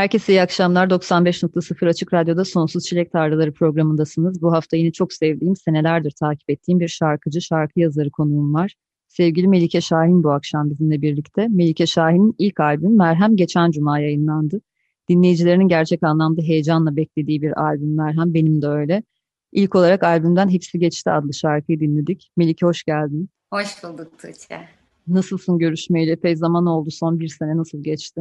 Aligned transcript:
Herkese 0.00 0.32
iyi 0.32 0.42
akşamlar. 0.42 0.90
95.0 0.90 1.88
Açık 1.88 2.12
Radyo'da 2.12 2.44
Sonsuz 2.44 2.84
Çilek 2.84 3.12
Tarlaları 3.12 3.52
programındasınız. 3.52 4.42
Bu 4.42 4.52
hafta 4.52 4.76
yine 4.76 4.92
çok 4.92 5.12
sevdiğim, 5.12 5.56
senelerdir 5.56 6.10
takip 6.10 6.50
ettiğim 6.50 6.80
bir 6.80 6.88
şarkıcı, 6.88 7.40
şarkı 7.40 7.80
yazarı 7.80 8.10
konuğum 8.10 8.54
var. 8.54 8.74
Sevgili 9.08 9.48
Melike 9.48 9.80
Şahin 9.80 10.24
bu 10.24 10.32
akşam 10.32 10.70
bizimle 10.70 11.02
birlikte. 11.02 11.48
Melike 11.48 11.86
Şahin'in 11.86 12.34
ilk 12.38 12.60
albüm 12.60 12.96
Merhem 12.96 13.36
geçen 13.36 13.70
cuma 13.70 13.98
yayınlandı. 13.98 14.60
Dinleyicilerinin 15.08 15.68
gerçek 15.68 16.02
anlamda 16.02 16.42
heyecanla 16.42 16.96
beklediği 16.96 17.42
bir 17.42 17.62
albüm 17.62 17.96
Merhem. 17.96 18.34
Benim 18.34 18.62
de 18.62 18.66
öyle. 18.66 19.02
İlk 19.52 19.74
olarak 19.74 20.02
albümden 20.02 20.48
Hepsi 20.48 20.78
Geçti 20.78 21.10
adlı 21.10 21.34
şarkıyı 21.34 21.80
dinledik. 21.80 22.30
Melike 22.36 22.66
hoş 22.66 22.82
geldin. 22.82 23.30
Hoş 23.52 23.84
bulduk 23.84 24.18
Tuğçe. 24.18 24.79
Nasılsın 25.08 25.58
görüşmeyle? 25.58 26.12
Epey 26.12 26.36
zaman 26.36 26.66
oldu. 26.66 26.90
Son 26.90 27.20
bir 27.20 27.28
sene 27.28 27.56
nasıl 27.56 27.82
geçti? 27.82 28.20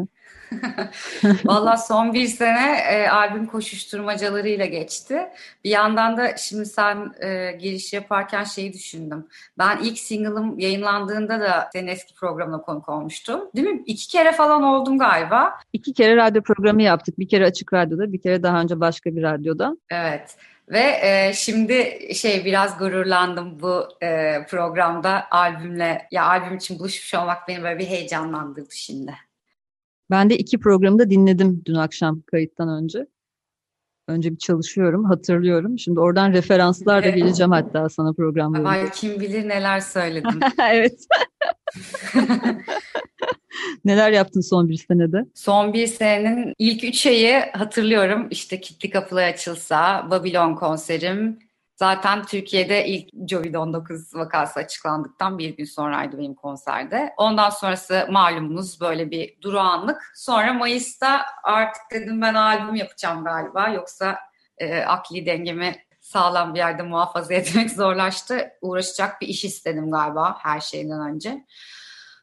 Valla 1.46 1.78
son 1.78 2.14
bir 2.14 2.28
sene 2.28 2.78
e, 2.92 3.08
albüm 3.08 3.46
koşuşturmacalarıyla 3.46 4.66
geçti. 4.66 5.20
Bir 5.64 5.70
yandan 5.70 6.18
da 6.18 6.38
şimdi 6.38 6.66
sen 6.66 7.14
e, 7.22 7.52
giriş 7.52 7.94
yaparken 7.94 8.44
şeyi 8.44 8.74
düşündüm. 8.74 9.28
Ben 9.58 9.80
ilk 9.84 10.00
single'ım 10.00 10.60
yayınlandığında 10.60 11.40
da 11.40 11.70
senin 11.74 11.88
eski 11.88 12.14
programına 12.14 12.62
konuk 12.62 12.90
olmuştum. 12.90 13.42
Değil 13.56 13.68
mi? 13.68 13.84
İki 13.86 14.08
kere 14.08 14.32
falan 14.32 14.64
oldum 14.64 15.00
galiba. 15.00 15.54
İki 15.74 15.94
kere 15.94 16.16
radyo 16.16 16.42
programı 16.42 16.84
yaptık. 16.84 17.20
Bir 17.20 17.28
kere 17.28 17.46
Açık 17.46 17.74
Radyo'da, 17.74 18.14
bir 18.14 18.22
kere 18.22 18.44
daha 18.44 18.62
önce 18.62 18.80
başka 18.80 19.16
bir 19.16 19.24
radyoda. 19.24 19.78
Evet. 19.90 20.38
Ve 20.70 21.00
e, 21.02 21.34
şimdi 21.34 22.00
şey 22.16 22.46
biraz 22.46 22.78
gururlandım 22.78 23.60
bu 23.60 23.88
e, 24.04 24.38
programda 24.50 25.32
albümle 25.32 26.08
ya 26.12 26.26
albüm 26.26 26.58
için 26.58 26.80
buluşmuş 26.80 27.14
olmak 27.14 27.48
beni 27.48 27.64
böyle 27.64 27.80
bir 27.80 27.86
heyecanlandırdı 27.86 28.76
şimdi. 28.76 29.14
Ben 30.10 30.30
de 30.30 30.38
iki 30.38 30.60
programı 30.60 31.00
da 31.00 31.10
dinledim 31.10 31.62
dün 31.66 31.76
akşam 31.76 32.22
kayıttan 32.22 32.70
önce. 32.84 33.08
Önce 34.10 34.32
bir 34.32 34.38
çalışıyorum, 34.38 35.06
hatırlıyorum. 35.06 35.80
Şimdi 35.80 36.00
oradan 36.00 36.34
referanslar 36.34 37.04
da 37.04 37.10
geleceğim 37.10 37.52
hatta 37.52 37.90
sana 37.90 38.14
programda. 38.14 38.70
Ay 38.70 38.92
kim 38.92 39.20
bilir 39.20 39.50
neler 39.50 39.80
söyledim. 39.80 40.40
evet. 40.72 41.08
Neler 43.86 44.12
yaptın 44.12 44.42
son 44.42 44.70
bir 44.70 44.76
senede? 44.76 45.26
Son 45.34 45.74
bir 45.74 45.88
senenin 45.88 46.54
ilk 46.60 46.84
üç 46.84 47.06
ayı 47.06 47.44
hatırlıyorum. 47.54 48.28
İşte 48.32 48.62
Kitli 48.62 48.90
Kapılar 48.90 49.28
Açılsa, 49.28 50.08
Babylon 50.12 50.56
konserim. 50.56 51.40
Zaten 51.80 52.24
Türkiye'de 52.24 52.86
ilk 52.86 53.14
Covid-19 53.14 54.20
vakası 54.20 54.60
açıklandıktan 54.60 55.38
bir 55.38 55.58
gün 55.58 55.66
sonraydı 55.66 56.18
benim 56.18 56.36
konserde. 56.36 57.14
Ondan 57.18 57.50
sonrası 57.50 58.08
malumunuz 58.10 58.82
böyle 58.82 59.12
bir 59.12 59.42
durağanlık. 59.42 60.12
Sonra 60.16 60.54
Mayıs'ta 60.54 61.26
artık 61.44 61.82
dedim 61.92 62.22
ben 62.22 62.34
albüm 62.34 62.76
yapacağım 62.76 63.24
galiba. 63.24 63.70
Yoksa 63.70 64.20
e, 64.58 64.82
akli 64.82 65.26
dengemi 65.26 65.76
sağlam 66.02 66.54
bir 66.54 66.60
yerde 66.60 66.84
muhafaza 66.84 67.34
etmek 67.40 67.72
zorlaştı. 67.72 68.52
Uğraşacak 68.62 69.22
bir 69.22 69.28
iş 69.28 69.46
istedim 69.46 69.92
galiba 69.92 70.38
her 70.40 70.60
şeyden 70.60 71.10
önce. 71.10 71.46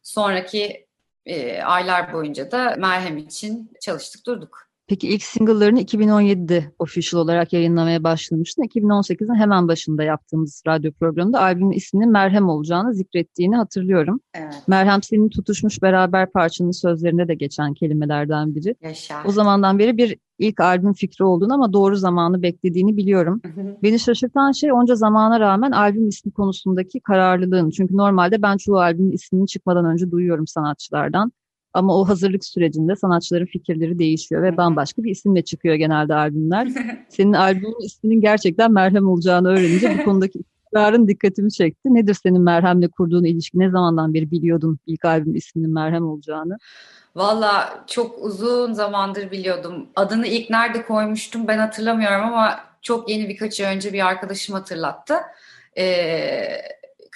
Sonraki 0.02 0.86
e, 1.26 1.62
aylar 1.62 2.12
boyunca 2.12 2.50
da 2.50 2.74
Merhem 2.78 3.18
için 3.18 3.72
çalıştık 3.80 4.26
durduk. 4.26 4.65
Peki 4.88 5.08
ilk 5.08 5.22
single'larını 5.22 5.80
2017'de 5.80 6.72
official 6.78 7.22
olarak 7.22 7.52
yayınlamaya 7.52 8.04
başlamıştın. 8.04 8.62
2018'in 8.62 9.34
hemen 9.34 9.68
başında 9.68 10.02
yaptığımız 10.02 10.62
radyo 10.66 10.92
programında 10.92 11.40
albümün 11.40 11.72
isminin 11.72 12.10
Merhem 12.10 12.48
olacağını 12.48 12.94
zikrettiğini 12.94 13.56
hatırlıyorum. 13.56 14.20
Evet. 14.34 14.54
Merhem 14.66 15.02
senin 15.02 15.28
tutuşmuş 15.28 15.82
beraber 15.82 16.32
parçanın 16.32 16.70
sözlerinde 16.70 17.28
de 17.28 17.34
geçen 17.34 17.74
kelimelerden 17.74 18.54
biri. 18.54 18.74
Yaşa. 18.82 19.22
O 19.24 19.32
zamandan 19.32 19.78
beri 19.78 19.96
bir 19.96 20.16
ilk 20.38 20.60
albüm 20.60 20.92
fikri 20.92 21.24
olduğunu 21.24 21.54
ama 21.54 21.72
doğru 21.72 21.96
zamanı 21.96 22.42
beklediğini 22.42 22.96
biliyorum. 22.96 23.40
Beni 23.82 23.98
şaşırtan 23.98 24.52
şey 24.52 24.72
onca 24.72 24.94
zamana 24.94 25.40
rağmen 25.40 25.70
albüm 25.70 26.08
ismi 26.08 26.32
konusundaki 26.32 27.00
kararlılığın. 27.00 27.70
Çünkü 27.70 27.96
normalde 27.96 28.42
ben 28.42 28.56
çoğu 28.56 28.78
albümün 28.78 29.12
isminin 29.12 29.46
çıkmadan 29.46 29.84
önce 29.84 30.10
duyuyorum 30.10 30.46
sanatçılardan. 30.46 31.32
Ama 31.76 32.00
o 32.00 32.08
hazırlık 32.08 32.44
sürecinde 32.44 32.96
sanatçıların 32.96 33.46
fikirleri 33.46 33.98
değişiyor 33.98 34.42
ve 34.42 34.56
bambaşka 34.56 35.04
bir 35.04 35.10
isimle 35.10 35.42
çıkıyor 35.42 35.74
genelde 35.74 36.14
albümler. 36.14 36.68
Senin 37.08 37.32
albümün 37.32 37.84
isminin 37.84 38.20
gerçekten 38.20 38.72
merhem 38.72 39.08
olacağını 39.08 39.48
öğrenince 39.48 39.98
bu 39.98 40.04
konudaki 40.04 40.38
ısrarın 40.66 41.08
dikkatimi 41.08 41.52
çekti. 41.52 41.94
Nedir 41.94 42.14
senin 42.22 42.40
merhemle 42.40 42.88
kurduğun 42.88 43.24
ilişki? 43.24 43.58
Ne 43.58 43.70
zamandan 43.70 44.14
beri 44.14 44.30
biliyordun 44.30 44.78
ilk 44.86 45.04
albüm 45.04 45.34
isminin 45.34 45.74
merhem 45.74 46.08
olacağını? 46.08 46.58
Valla 47.16 47.84
çok 47.86 48.24
uzun 48.24 48.72
zamandır 48.72 49.30
biliyordum. 49.30 49.86
Adını 49.96 50.26
ilk 50.26 50.50
nerede 50.50 50.86
koymuştum 50.86 51.48
ben 51.48 51.58
hatırlamıyorum 51.58 52.24
ama 52.24 52.60
çok 52.82 53.10
yeni 53.10 53.28
birkaç 53.28 53.60
ay 53.60 53.76
önce 53.76 53.92
bir 53.92 54.06
arkadaşım 54.06 54.54
hatırlattı. 54.54 55.14
Ee, 55.78 56.48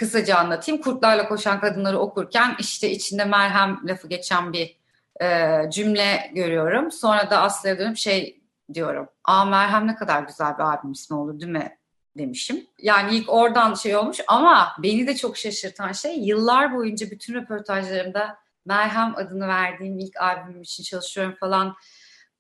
kısaca 0.01 0.37
anlatayım. 0.37 0.83
Kurtlarla 0.83 1.29
koşan 1.29 1.61
kadınları 1.61 1.99
okurken 1.99 2.57
işte 2.59 2.91
içinde 2.91 3.25
merhem 3.25 3.81
lafı 3.85 4.09
geçen 4.09 4.53
bir 4.53 4.77
e, 5.23 5.57
cümle 5.71 6.31
görüyorum. 6.35 6.91
Sonra 6.91 7.31
da 7.31 7.41
Aslı'ya 7.43 7.79
dönüp 7.79 7.97
şey 7.97 8.41
diyorum. 8.75 9.09
Aa 9.25 9.45
merhem 9.45 9.87
ne 9.87 9.95
kadar 9.95 10.23
güzel 10.23 10.59
bir 10.59 10.63
albüm 10.63 10.93
ismi 10.93 11.17
olur 11.17 11.41
değil 11.41 11.53
mi? 11.53 11.77
demişim. 12.19 12.67
Yani 12.79 13.17
ilk 13.17 13.33
oradan 13.33 13.75
şey 13.75 13.97
olmuş 13.97 14.21
ama 14.27 14.73
beni 14.79 15.07
de 15.07 15.17
çok 15.17 15.37
şaşırtan 15.37 15.93
şey 15.93 16.19
yıllar 16.19 16.75
boyunca 16.75 17.11
bütün 17.11 17.35
röportajlarımda 17.35 18.37
Merhem 18.67 19.15
adını 19.17 19.49
verdiğim 19.49 19.99
ilk 19.99 20.21
albümüm 20.21 20.63
için 20.63 20.85
çalışıyorum 20.85 21.35
falan 21.41 21.77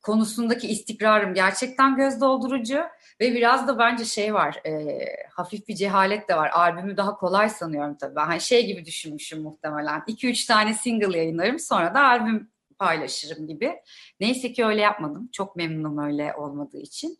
konusundaki 0.02 0.68
istikrarım 0.68 1.34
gerçekten 1.34 1.96
göz 1.96 2.20
doldurucu 2.20 2.80
ve 3.20 3.34
biraz 3.34 3.68
da 3.68 3.78
bence 3.78 4.04
şey 4.04 4.34
var 4.34 4.60
e, 4.66 4.98
hafif 5.30 5.68
bir 5.68 5.74
cehalet 5.74 6.28
de 6.28 6.36
var. 6.36 6.50
Albümü 6.50 6.96
daha 6.96 7.16
kolay 7.16 7.48
sanıyorum 7.48 7.96
tabii. 8.00 8.16
Ben 8.16 8.26
hani 8.26 8.40
şey 8.40 8.66
gibi 8.66 8.84
düşünmüşüm 8.84 9.42
muhtemelen. 9.42 10.00
2-3 10.00 10.46
tane 10.46 10.74
single 10.74 11.18
yayınlarım 11.18 11.58
sonra 11.58 11.94
da 11.94 12.02
albüm 12.02 12.50
paylaşırım 12.78 13.46
gibi. 13.46 13.80
Neyse 14.20 14.52
ki 14.52 14.64
öyle 14.64 14.80
yapmadım. 14.80 15.28
Çok 15.32 15.56
memnunum 15.56 15.98
öyle 15.98 16.34
olmadığı 16.34 16.80
için. 16.80 17.18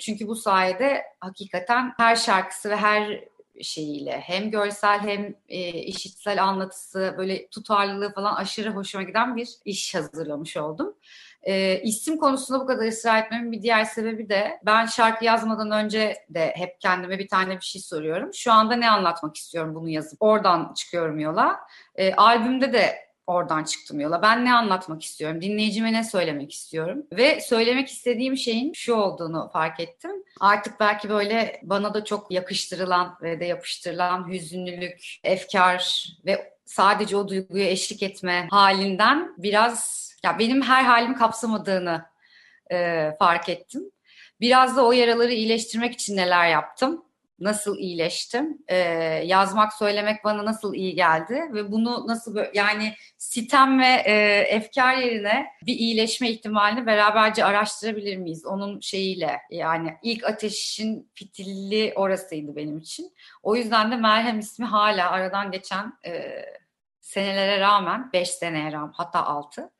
Çünkü 0.00 0.28
bu 0.28 0.36
sayede 0.36 1.02
hakikaten 1.20 1.92
her 1.96 2.16
şarkısı 2.16 2.70
ve 2.70 2.76
her 2.76 3.24
şeyiyle 3.62 4.20
hem 4.20 4.50
görsel 4.50 5.00
hem 5.00 5.34
e, 5.48 5.70
işitsel 5.70 6.44
anlatısı 6.44 7.14
böyle 7.18 7.48
tutarlılığı 7.48 8.12
falan 8.12 8.34
aşırı 8.34 8.70
hoşuma 8.70 9.04
giden 9.04 9.36
bir 9.36 9.48
iş 9.64 9.94
hazırlamış 9.94 10.56
oldum. 10.56 10.94
E, 11.42 11.80
isim 11.82 12.16
konusunda 12.16 12.60
bu 12.60 12.66
kadar 12.66 12.86
ısrar 12.86 13.22
etmemin 13.22 13.52
bir 13.52 13.62
diğer 13.62 13.84
sebebi 13.84 14.28
de 14.28 14.60
ben 14.66 14.86
şarkı 14.86 15.24
yazmadan 15.24 15.70
önce 15.70 16.16
de 16.28 16.52
hep 16.56 16.80
kendime 16.80 17.18
bir 17.18 17.28
tane 17.28 17.56
bir 17.56 17.64
şey 17.64 17.82
soruyorum. 17.82 18.34
Şu 18.34 18.52
anda 18.52 18.76
ne 18.76 18.90
anlatmak 18.90 19.36
istiyorum 19.36 19.74
bunu 19.74 19.88
yazıp 19.88 20.22
oradan 20.22 20.74
çıkıyorum 20.74 21.18
yola. 21.18 21.60
E, 21.94 22.14
albümde 22.14 22.72
de 22.72 23.12
oradan 23.26 23.64
çıktım 23.64 24.00
yola. 24.00 24.22
Ben 24.22 24.44
ne 24.44 24.54
anlatmak 24.54 25.02
istiyorum? 25.02 25.42
Dinleyicime 25.42 25.92
ne 25.92 26.04
söylemek 26.04 26.52
istiyorum? 26.52 27.06
Ve 27.12 27.40
söylemek 27.40 27.88
istediğim 27.88 28.36
şeyin 28.36 28.72
şu 28.72 28.94
olduğunu 28.94 29.50
fark 29.52 29.80
ettim. 29.80 30.10
Artık 30.40 30.80
belki 30.80 31.08
böyle 31.08 31.60
bana 31.62 31.94
da 31.94 32.04
çok 32.04 32.30
yakıştırılan 32.30 33.18
ve 33.22 33.40
de 33.40 33.44
yapıştırılan 33.44 34.28
hüzünlülük, 34.28 35.20
efkar 35.24 36.06
ve 36.26 36.52
sadece 36.64 37.16
o 37.16 37.28
duyguya 37.28 37.68
eşlik 37.68 38.02
etme 38.02 38.46
halinden 38.50 39.34
biraz 39.38 40.11
ya 40.24 40.38
benim 40.38 40.62
her 40.62 40.84
halimi 40.84 41.14
kapsamadığını 41.14 42.04
e, 42.72 43.10
fark 43.18 43.48
ettim. 43.48 43.82
Biraz 44.40 44.76
da 44.76 44.86
o 44.86 44.92
yaraları 44.92 45.32
iyileştirmek 45.32 45.92
için 45.92 46.16
neler 46.16 46.48
yaptım 46.48 47.04
nasıl 47.42 47.78
iyileştim? 47.78 48.58
Ee, 48.68 48.76
yazmak, 49.24 49.72
söylemek 49.72 50.24
bana 50.24 50.44
nasıl 50.44 50.74
iyi 50.74 50.94
geldi 50.94 51.40
ve 51.52 51.72
bunu 51.72 52.06
nasıl 52.06 52.34
böyle, 52.34 52.50
yani 52.54 52.94
sitem 53.18 53.80
ve 53.80 54.02
e, 54.06 54.12
efkar 54.48 54.96
yerine 54.96 55.46
bir 55.66 55.74
iyileşme 55.74 56.30
ihtimalini 56.30 56.86
beraberce 56.86 57.44
araştırabilir 57.44 58.16
miyiz? 58.16 58.46
Onun 58.46 58.80
şeyiyle 58.80 59.40
yani 59.50 59.94
ilk 60.02 60.24
ateşin 60.24 61.10
fitilli 61.14 61.92
orasıydı 61.96 62.56
benim 62.56 62.78
için. 62.78 63.12
O 63.42 63.56
yüzden 63.56 63.90
de 63.90 63.96
Merhem 63.96 64.38
ismi 64.38 64.66
hala 64.66 65.10
aradan 65.10 65.50
geçen 65.50 65.92
e, 66.06 66.44
senelere 67.00 67.60
rağmen 67.60 68.10
5 68.12 68.30
seneye 68.30 68.72
rağmen 68.72 68.92
hatta 68.94 69.26
6 69.26 69.70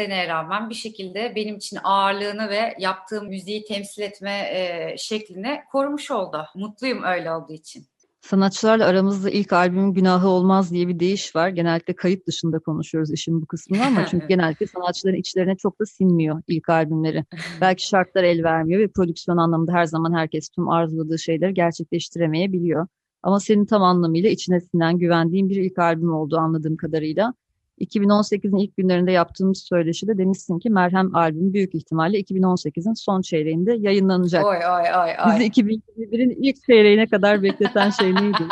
seneye 0.00 0.28
rağmen 0.28 0.70
bir 0.70 0.74
şekilde 0.74 1.32
benim 1.36 1.56
için 1.56 1.78
ağırlığını 1.84 2.48
ve 2.48 2.74
yaptığım 2.78 3.28
müziği 3.28 3.64
temsil 3.64 4.02
etme 4.02 4.30
e, 4.30 4.94
şeklini 4.98 5.60
korumuş 5.72 6.10
oldu. 6.10 6.46
Mutluyum 6.54 7.02
öyle 7.02 7.32
olduğu 7.32 7.52
için. 7.52 7.86
Sanatçılarla 8.20 8.86
aramızda 8.86 9.30
ilk 9.30 9.52
albümün 9.52 9.92
günahı 9.92 10.28
olmaz 10.28 10.72
diye 10.72 10.88
bir 10.88 11.00
deyiş 11.00 11.36
var. 11.36 11.48
Genellikle 11.48 11.96
kayıt 11.96 12.26
dışında 12.26 12.58
konuşuyoruz 12.58 13.12
işin 13.12 13.42
bu 13.42 13.46
kısmını 13.46 13.86
ama 13.86 14.06
çünkü 14.06 14.26
genellikle 14.28 14.66
sanatçıların 14.66 15.16
içlerine 15.16 15.56
çok 15.56 15.80
da 15.80 15.86
sinmiyor 15.86 16.42
ilk 16.48 16.68
albümleri. 16.68 17.24
Belki 17.60 17.88
şartlar 17.88 18.24
el 18.24 18.44
vermiyor 18.44 18.80
ve 18.80 18.88
prodüksiyon 18.88 19.36
anlamında 19.36 19.72
her 19.72 19.84
zaman 19.84 20.14
herkes 20.14 20.48
tüm 20.48 20.68
arzuladığı 20.68 21.18
şeyleri 21.18 21.54
gerçekleştiremeyebiliyor. 21.54 22.86
Ama 23.22 23.40
senin 23.40 23.66
tam 23.66 23.82
anlamıyla 23.82 24.30
içine 24.30 24.60
sinen, 24.60 24.98
güvendiğin 24.98 25.48
bir 25.48 25.56
ilk 25.56 25.78
albüm 25.78 26.12
olduğu 26.14 26.38
anladığım 26.38 26.76
kadarıyla. 26.76 27.34
2018'in 27.80 28.56
ilk 28.56 28.76
günlerinde 28.76 29.12
yaptığımız 29.12 29.62
söyleşide 29.68 30.18
demişsin 30.18 30.58
ki 30.58 30.70
Merhem 30.70 31.16
albümü 31.16 31.52
büyük 31.52 31.74
ihtimalle 31.74 32.20
2018'in 32.20 32.94
son 32.94 33.22
çeyreğinde 33.22 33.74
yayınlanacak. 33.78 34.44
Oy 34.44 34.56
oy 34.56 34.82
oy 34.98 35.10
oy. 35.26 35.40
Bizi 35.40 35.62
2021'in 35.62 36.42
ilk 36.42 36.64
çeyreğine 36.66 37.06
kadar 37.06 37.42
bekleten 37.42 37.90
şey 37.90 38.14
neydi? 38.14 38.42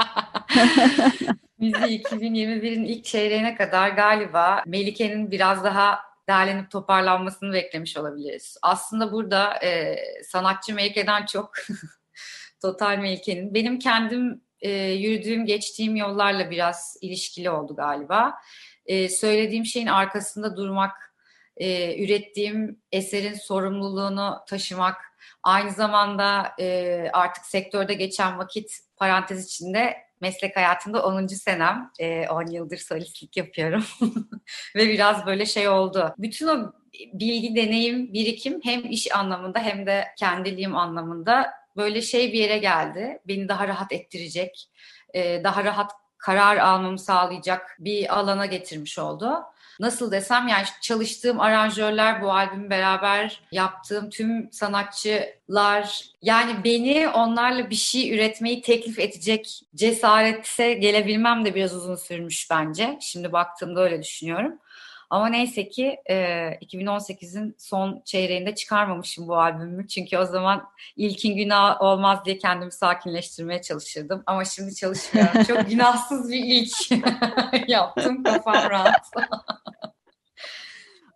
Bizi 1.61 2.03
2021'in 2.03 2.85
ilk 2.85 3.05
çeyreğine 3.05 3.55
kadar 3.55 3.89
galiba 3.89 4.63
Melike'nin 4.67 5.31
biraz 5.31 5.65
daha 5.65 5.99
derlenip 6.29 6.71
toparlanmasını 6.71 7.53
beklemiş 7.53 7.97
olabiliriz. 7.97 8.57
Aslında 8.63 9.13
burada 9.13 9.65
e, 9.65 9.97
sanatçı 10.25 10.75
Melike'den 10.75 11.27
çok 11.27 11.51
Total 12.63 12.99
Melike'nin 12.99 13.55
benim 13.55 13.79
kendim 13.79 14.41
e, 14.61 14.71
yürüdüğüm, 14.73 15.47
geçtiğim 15.47 15.97
yollarla 15.97 16.51
biraz 16.51 16.97
ilişkili 17.01 17.51
oldu 17.51 17.77
galiba. 17.77 18.35
E, 18.89 19.09
söylediğim 19.09 19.65
şeyin 19.65 19.87
arkasında 19.87 20.57
durmak, 20.57 21.15
e, 21.57 21.99
ürettiğim 22.05 22.83
eserin 22.93 23.35
sorumluluğunu 23.35 24.39
taşımak, 24.49 24.97
aynı 25.43 25.71
zamanda 25.71 26.53
e, 26.61 27.11
artık 27.13 27.47
sektörde 27.47 27.95
geçen 27.95 28.39
vakit 28.39 28.79
parantez 28.97 29.47
içinde 29.47 29.97
meslek 30.21 30.57
hayatında 30.57 31.07
10. 31.07 31.27
senem, 31.27 31.91
e, 31.99 32.29
10 32.29 32.47
yıldır 32.47 32.79
solistlik 32.79 33.37
yapıyorum 33.37 33.85
ve 34.77 34.89
biraz 34.89 35.27
böyle 35.27 35.47
şey 35.47 35.69
oldu. 35.69 36.15
Bütün 36.19 36.49
o 36.49 36.73
bilgi, 37.13 37.57
deneyim, 37.57 38.13
birikim 38.13 38.61
hem 38.65 38.91
iş 38.91 39.17
anlamında 39.17 39.59
hem 39.59 39.87
de 39.87 40.05
kendiliğim 40.19 40.77
anlamında 40.77 41.51
böyle 41.77 42.03
şey 42.03 42.33
bir 42.33 42.39
yere 42.39 42.59
geldi. 42.59 43.19
Beni 43.29 43.49
daha 43.49 43.69
rahat 43.69 43.93
ettirecek, 43.93 44.71
e, 45.15 45.45
daha 45.45 45.65
rahat 45.65 45.93
karar 46.19 46.57
almamı 46.57 46.99
sağlayacak 46.99 47.77
bir 47.79 48.19
alana 48.19 48.47
getirmiş 48.47 48.99
oldu. 48.99 49.45
Nasıl 49.81 50.13
desem 50.13 50.49
yani 50.49 50.65
çalıştığım 50.83 51.41
aranjörler 51.41 52.23
bu 52.23 52.33
albümü 52.33 52.71
beraber 52.71 53.41
yaptığım 53.53 54.11
tüm 54.11 54.53
sanatçılar 54.53 56.03
yani 56.23 56.65
beni 56.65 57.09
onlarla 57.09 57.71
bir 57.71 57.75
şey 57.75 58.15
üretmeyi 58.15 58.63
teklif 58.63 58.99
edecek 58.99 59.63
cesarete 59.75 60.75
gelebilmem 60.75 61.45
de 61.45 61.55
biraz 61.55 61.75
uzun 61.75 61.97
sürmüş 61.97 62.51
bence. 62.51 62.99
Şimdi 63.01 63.33
baktığımda 63.33 63.81
öyle 63.81 64.03
düşünüyorum. 64.03 64.59
Ama 65.11 65.29
neyse 65.29 65.69
ki 65.69 65.97
e, 66.11 66.15
2018'in 66.63 67.55
son 67.59 68.03
çeyreğinde 68.05 68.55
çıkarmamışım 68.55 69.29
bu 69.29 69.37
albümü. 69.37 69.89
Çünkü 69.89 70.19
o 70.19 70.25
zaman 70.25 70.63
ilkin 70.97 71.37
günah 71.37 71.83
olmaz 71.83 72.25
diye 72.25 72.39
kendimi 72.39 72.73
sakinleştirmeye 72.73 73.63
çalışırdım. 73.63 74.23
Ama 74.27 74.45
şimdi 74.45 74.75
çalışmıyorum. 74.75 75.43
Çok 75.49 75.71
günahsız 75.71 76.31
bir 76.31 76.45
ilk 76.45 76.91
yaptım. 77.69 78.23
Kafam 78.23 78.71
rahat. 78.71 79.11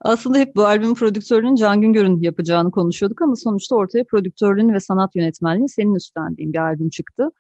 Aslında 0.00 0.38
hep 0.38 0.56
bu 0.56 0.66
albümün 0.66 0.94
prodüktörünün 0.94 1.54
Can 1.54 1.80
Güngör'ün 1.80 2.20
yapacağını 2.20 2.70
konuşuyorduk 2.70 3.22
ama 3.22 3.36
sonuçta 3.36 3.76
ortaya 3.76 4.04
prodüktörlüğünü 4.04 4.74
ve 4.74 4.80
sanat 4.80 5.16
yönetmenliğini 5.16 5.68
senin 5.68 5.94
üstlendiğin 5.94 6.52
bir 6.52 6.58
albüm 6.58 6.90
çıktı. 6.90 7.30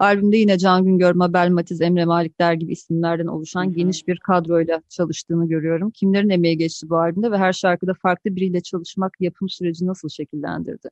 Albümde 0.00 0.36
yine 0.36 0.58
Can 0.58 0.84
Güngör, 0.84 1.14
Mabel 1.14 1.48
Matiz, 1.50 1.80
Emre 1.80 2.04
Malikler 2.04 2.52
gibi 2.52 2.72
isimlerden 2.72 3.26
oluşan 3.26 3.64
Hı-hı. 3.64 3.74
geniş 3.74 4.08
bir 4.08 4.18
kadroyla 4.18 4.82
çalıştığını 4.88 5.48
görüyorum. 5.48 5.90
Kimlerin 5.90 6.30
emeği 6.30 6.58
geçti 6.58 6.90
bu 6.90 6.98
albümde 6.98 7.30
ve 7.30 7.38
her 7.38 7.52
şarkıda 7.52 7.94
farklı 7.94 8.36
biriyle 8.36 8.60
çalışmak 8.60 9.12
yapım 9.20 9.48
süreci 9.48 9.86
nasıl 9.86 10.08
şekillendirdi? 10.08 10.88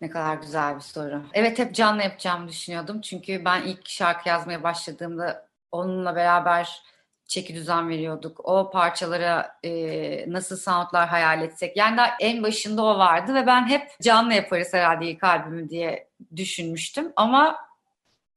Ne 0.00 0.10
kadar 0.10 0.36
güzel 0.36 0.76
bir 0.76 0.80
soru. 0.80 1.22
Evet 1.32 1.58
hep 1.58 1.74
Can'la 1.74 2.02
yapacağımı 2.02 2.48
düşünüyordum. 2.48 3.00
Çünkü 3.00 3.44
ben 3.44 3.62
ilk 3.62 3.88
şarkı 3.88 4.28
yazmaya 4.28 4.62
başladığımda 4.62 5.48
onunla 5.72 6.16
beraber 6.16 6.82
çeki 7.26 7.54
düzen 7.54 7.88
veriyorduk. 7.88 8.40
O 8.44 8.70
parçalara 8.70 9.58
e, 9.64 10.32
nasıl 10.32 10.56
soundlar 10.56 11.08
hayal 11.08 11.42
etsek. 11.42 11.76
Yani 11.76 11.96
daha 11.96 12.08
en 12.20 12.42
başında 12.42 12.82
o 12.82 12.98
vardı 12.98 13.34
ve 13.34 13.46
ben 13.46 13.68
hep 13.68 13.90
canlı 14.02 14.34
yaparız 14.34 14.68
herhalde 14.72 15.06
ilk 15.10 15.24
albümü 15.24 15.70
diye 15.70 16.08
düşünmüştüm. 16.36 17.12
Ama 17.16 17.65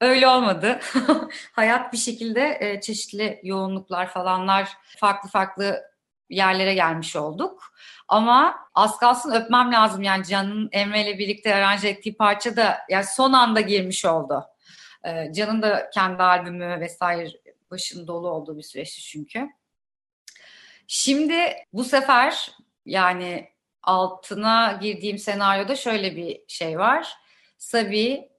Öyle 0.02 0.28
olmadı. 0.28 0.80
Hayat 1.52 1.94
bir 1.94 1.98
şekilde 1.98 2.58
e, 2.60 2.82
çeşitli 2.82 3.40
yoğunluklar 3.44 4.08
falanlar 4.08 4.70
farklı 4.98 5.30
farklı 5.30 5.84
yerlere 6.30 6.74
gelmiş 6.74 7.16
olduk. 7.16 7.74
Ama 8.08 8.56
az 8.76 8.98
kalsın 8.98 9.32
öpmem 9.32 9.72
lazım 9.72 10.04
yani 10.04 10.26
Can'ın 10.26 10.70
Emre 10.72 11.02
ile 11.02 11.20
birlikte 11.20 11.56
aranje 11.56 11.88
ettiği 11.88 12.18
parça 12.18 12.56
da 12.56 12.78
yani 12.90 13.06
son 13.06 13.34
anda 13.34 13.62
girmiş 13.62 14.06
oldu. 14.06 14.46
E, 15.04 15.34
Can'ın 15.34 15.62
da 15.62 15.90
kendi 15.94 16.24
albümü 16.24 16.80
vesaire 16.80 17.30
başın 17.72 18.08
dolu 18.08 18.30
olduğu 18.30 18.58
bir 18.58 18.64
süreçti 18.64 19.02
çünkü. 19.02 19.50
Şimdi 20.88 21.56
bu 21.74 21.84
sefer 21.84 22.52
yani 22.86 23.50
altına 23.84 24.80
girdiğim 24.82 25.18
senaryoda 25.18 25.76
şöyle 25.76 26.16
bir 26.16 26.42
şey 26.48 26.80
var. 26.80 27.14
Sabi 27.58 28.30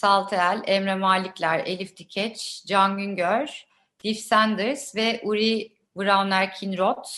Saltel, 0.00 0.62
Emre 0.66 0.94
Malikler, 0.94 1.58
Elif 1.58 1.96
Dikeç, 1.96 2.64
Can 2.66 2.98
Güngör, 2.98 3.66
Div 4.04 4.14
Sanders 4.14 4.96
ve 4.96 5.20
Uri 5.24 5.72
Browner 5.96 6.54
Kinroth 6.54 7.10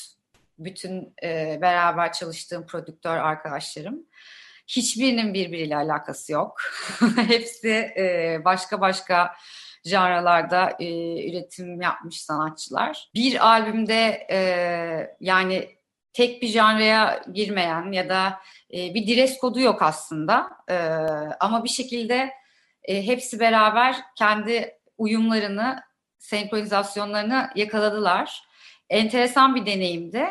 bütün 0.58 1.14
e, 1.22 1.58
beraber 1.62 2.12
çalıştığım 2.12 2.66
prodüktör 2.66 3.16
arkadaşlarım. 3.16 4.06
Hiçbirinin 4.68 5.34
birbiriyle 5.34 5.76
alakası 5.76 6.32
yok. 6.32 6.60
Hepsi 7.16 7.70
e, 7.96 8.38
başka 8.44 8.80
başka 8.80 9.34
janralarda 9.84 10.76
e, 10.80 10.86
üretim 11.30 11.80
yapmış 11.80 12.20
sanatçılar. 12.20 13.10
Bir 13.14 13.46
albümde 13.46 14.26
e, 14.30 14.38
yani 15.20 15.68
tek 16.12 16.42
bir 16.42 16.48
janraya 16.48 17.24
girmeyen 17.32 17.92
ya 17.92 18.08
da 18.08 18.40
e, 18.74 18.94
bir 18.94 19.16
dress 19.16 19.38
kodu 19.38 19.60
yok 19.60 19.82
aslında. 19.82 20.50
E, 20.68 20.76
ama 21.40 21.64
bir 21.64 21.68
şekilde 21.68 22.41
e, 22.84 23.06
hepsi 23.06 23.40
beraber 23.40 23.96
kendi 24.18 24.78
uyumlarını, 24.98 25.82
senkronizasyonlarını 26.18 27.50
yakaladılar. 27.54 28.42
Enteresan 28.90 29.54
bir 29.54 29.66
deneyimdi. 29.66 30.26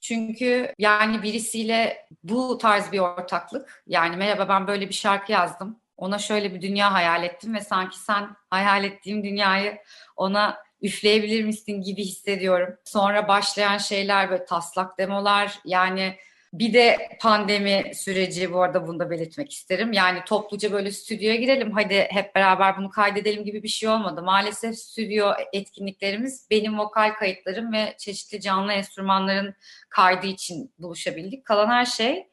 Çünkü 0.00 0.74
yani 0.78 1.22
birisiyle 1.22 2.06
bu 2.22 2.58
tarz 2.58 2.92
bir 2.92 2.98
ortaklık, 2.98 3.82
yani 3.86 4.16
merhaba 4.16 4.48
ben 4.48 4.66
böyle 4.66 4.88
bir 4.88 4.94
şarkı 4.94 5.32
yazdım, 5.32 5.80
ona 5.96 6.18
şöyle 6.18 6.54
bir 6.54 6.60
dünya 6.60 6.92
hayal 6.92 7.24
ettim 7.24 7.54
ve 7.54 7.60
sanki 7.60 7.98
sen 7.98 8.36
hayal 8.50 8.84
ettiğim 8.84 9.24
dünyayı 9.24 9.78
ona 10.16 10.58
üfleyebilir 10.82 11.44
misin 11.44 11.82
gibi 11.82 12.04
hissediyorum. 12.04 12.76
Sonra 12.84 13.28
başlayan 13.28 13.78
şeyler 13.78 14.30
böyle 14.30 14.44
taslak 14.44 14.98
demolar, 14.98 15.58
yani 15.64 16.16
bir 16.52 16.72
de 16.72 17.08
pandemi 17.20 17.92
süreci 17.94 18.52
bu 18.52 18.62
arada 18.62 18.86
bunu 18.86 18.98
da 18.98 19.10
belirtmek 19.10 19.52
isterim. 19.52 19.92
Yani 19.92 20.18
topluca 20.26 20.72
böyle 20.72 20.90
stüdyoya 20.90 21.34
girelim 21.34 21.72
hadi 21.72 22.06
hep 22.10 22.34
beraber 22.34 22.78
bunu 22.78 22.90
kaydedelim 22.90 23.44
gibi 23.44 23.62
bir 23.62 23.68
şey 23.68 23.88
olmadı. 23.88 24.22
Maalesef 24.22 24.78
stüdyo 24.78 25.32
etkinliklerimiz 25.52 26.46
benim 26.50 26.78
vokal 26.78 27.14
kayıtlarım 27.14 27.72
ve 27.72 27.94
çeşitli 27.98 28.40
canlı 28.40 28.72
enstrümanların 28.72 29.54
kaydı 29.88 30.26
için 30.26 30.74
buluşabildik. 30.78 31.44
Kalan 31.44 31.68
her 31.68 31.84
şey 31.84 32.26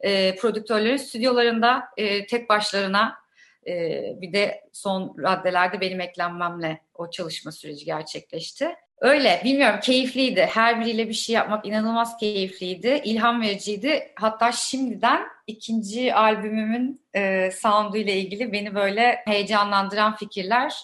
e, 0.00 0.36
prodüktörlerin 0.36 0.96
stüdyolarında 0.96 1.84
e, 1.96 2.26
tek 2.26 2.48
başlarına 2.48 3.14
e, 3.66 4.02
bir 4.20 4.32
de 4.32 4.68
son 4.72 5.16
raddelerde 5.22 5.80
benim 5.80 6.00
eklenmemle 6.00 6.80
o 6.94 7.10
çalışma 7.10 7.52
süreci 7.52 7.84
gerçekleşti. 7.84 8.74
Öyle 9.00 9.40
bilmiyorum 9.44 9.80
keyifliydi. 9.82 10.48
Her 10.50 10.80
biriyle 10.80 11.08
bir 11.08 11.14
şey 11.14 11.34
yapmak 11.34 11.66
inanılmaz 11.66 12.16
keyifliydi. 12.16 13.00
ilham 13.04 13.42
vericiydi. 13.42 14.12
Hatta 14.16 14.52
şimdiden 14.52 15.22
ikinci 15.46 16.14
albümümün 16.14 17.00
e, 17.14 17.50
sound'u 17.50 17.96
ile 17.96 18.16
ilgili 18.16 18.52
beni 18.52 18.74
böyle 18.74 19.22
heyecanlandıran 19.24 20.16
fikirler 20.16 20.74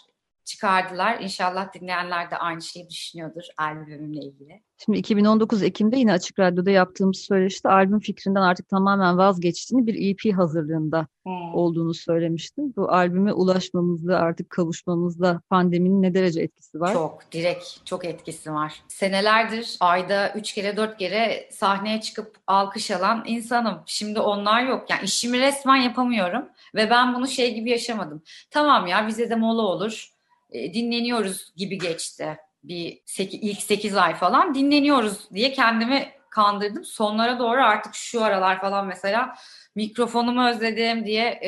çıkardılar. 0.44 1.20
İnşallah 1.20 1.75
dinleyenler 1.75 2.30
de 2.30 2.37
aynı 2.37 2.62
şeyi 2.62 2.90
düşünüyordur 2.90 3.42
albümümle 3.58 4.20
ilgili. 4.20 4.62
Şimdi 4.84 4.99
2019 4.99 5.62
Ekim'de 5.62 5.96
yine 5.96 6.12
Açık 6.12 6.38
Radyo'da 6.38 6.70
yaptığımız 6.70 7.18
söyleşte 7.18 7.68
albüm 7.68 8.00
fikrinden 8.00 8.40
artık 8.40 8.68
tamamen 8.68 9.18
vazgeçtiğini 9.18 9.87
bir 9.87 10.11
EP 10.11 10.38
hazırlığında 10.38 11.06
hmm. 11.22 11.54
olduğunu 11.54 11.94
söylemiştin. 11.94 12.75
Bu 12.76 12.92
albüme 12.92 13.32
ulaşmamızda 13.32 14.18
artık 14.18 14.50
kavuşmamızda 14.50 15.40
pandeminin 15.50 16.02
ne 16.02 16.14
derece 16.14 16.40
etkisi 16.40 16.80
var? 16.80 16.92
Çok, 16.92 17.32
direkt 17.32 17.87
çok 17.87 18.04
etkisi 18.04 18.52
var. 18.52 18.82
Senelerdir 18.88 19.76
ayda 19.80 20.32
üç 20.32 20.54
kere 20.54 20.76
dört 20.76 20.99
kere 20.99 21.49
sahneye 21.52 22.00
çıkıp 22.00 22.37
alkış 22.46 22.90
alan 22.90 23.25
insanım. 23.26 23.82
Şimdi 23.87 24.20
onlar 24.20 24.62
yok. 24.62 24.90
Yani 24.90 25.04
işimi 25.04 25.40
resmen 25.40 25.76
yapamıyorum 25.76 26.49
ve 26.75 26.90
ben 26.90 27.14
bunu 27.14 27.28
şey 27.28 27.54
gibi 27.54 27.70
yaşamadım. 27.70 28.22
Tamam 28.50 28.87
ya 28.87 29.08
bize 29.08 29.30
de 29.30 29.34
mola 29.34 29.62
olur 29.62 30.12
e, 30.52 30.75
dinleniyoruz 30.75 31.52
gibi 31.56 31.78
geçti. 31.78 32.38
Bir 32.64 33.02
seki, 33.06 33.37
ilk 33.37 33.62
8 33.62 33.97
ay 33.97 34.14
falan 34.14 34.54
dinleniyoruz 34.54 35.30
diye 35.35 35.52
kendimi 35.52 36.09
kandırdım. 36.30 36.85
Sonlara 36.85 37.38
doğru 37.38 37.62
artık 37.62 37.94
şu 37.94 38.25
aralar 38.25 38.61
falan 38.61 38.87
mesela 38.87 39.35
mikrofonumu 39.75 40.49
özledim 40.49 41.06
diye 41.06 41.40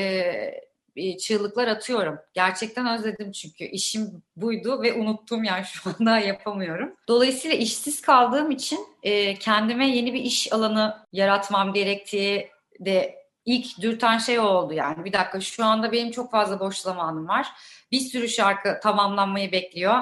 e, 0.96 1.18
çığlıklar 1.18 1.68
atıyorum. 1.68 2.18
Gerçekten 2.34 2.98
özledim 2.98 3.32
çünkü 3.32 3.64
işim 3.64 4.22
buydu 4.36 4.82
ve 4.82 4.92
unuttum 4.92 5.44
yani 5.44 5.64
şu 5.64 5.90
anda 5.90 6.18
yapamıyorum. 6.18 6.94
Dolayısıyla 7.08 7.56
işsiz 7.56 8.00
kaldığım 8.00 8.50
için 8.50 8.80
e, 9.02 9.34
kendime 9.34 9.88
yeni 9.88 10.14
bir 10.14 10.20
iş 10.20 10.52
alanı 10.52 10.96
yaratmam 11.12 11.72
gerektiği 11.72 12.48
de 12.80 13.23
ilk 13.46 13.80
dürten 13.80 14.18
şey 14.18 14.38
oldu 14.38 14.72
yani. 14.74 15.04
Bir 15.04 15.12
dakika 15.12 15.40
şu 15.40 15.64
anda 15.64 15.92
benim 15.92 16.10
çok 16.10 16.30
fazla 16.30 16.60
boş 16.60 16.76
zamanım 16.76 17.28
var. 17.28 17.46
Bir 17.92 18.00
sürü 18.00 18.28
şarkı 18.28 18.80
tamamlanmayı 18.82 19.52
bekliyor. 19.52 19.94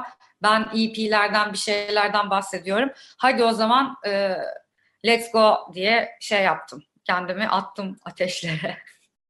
Ben 0.42 0.60
EP'lerden 0.74 1.52
bir 1.52 1.58
şeylerden 1.58 2.30
bahsediyorum. 2.30 2.90
Hadi 3.16 3.44
o 3.44 3.52
zaman 3.52 3.96
e, 4.06 4.36
let's 5.06 5.32
go 5.32 5.54
diye 5.74 6.08
şey 6.20 6.42
yaptım. 6.42 6.82
Kendimi 7.04 7.48
attım 7.48 7.96
ateşlere. 8.04 8.76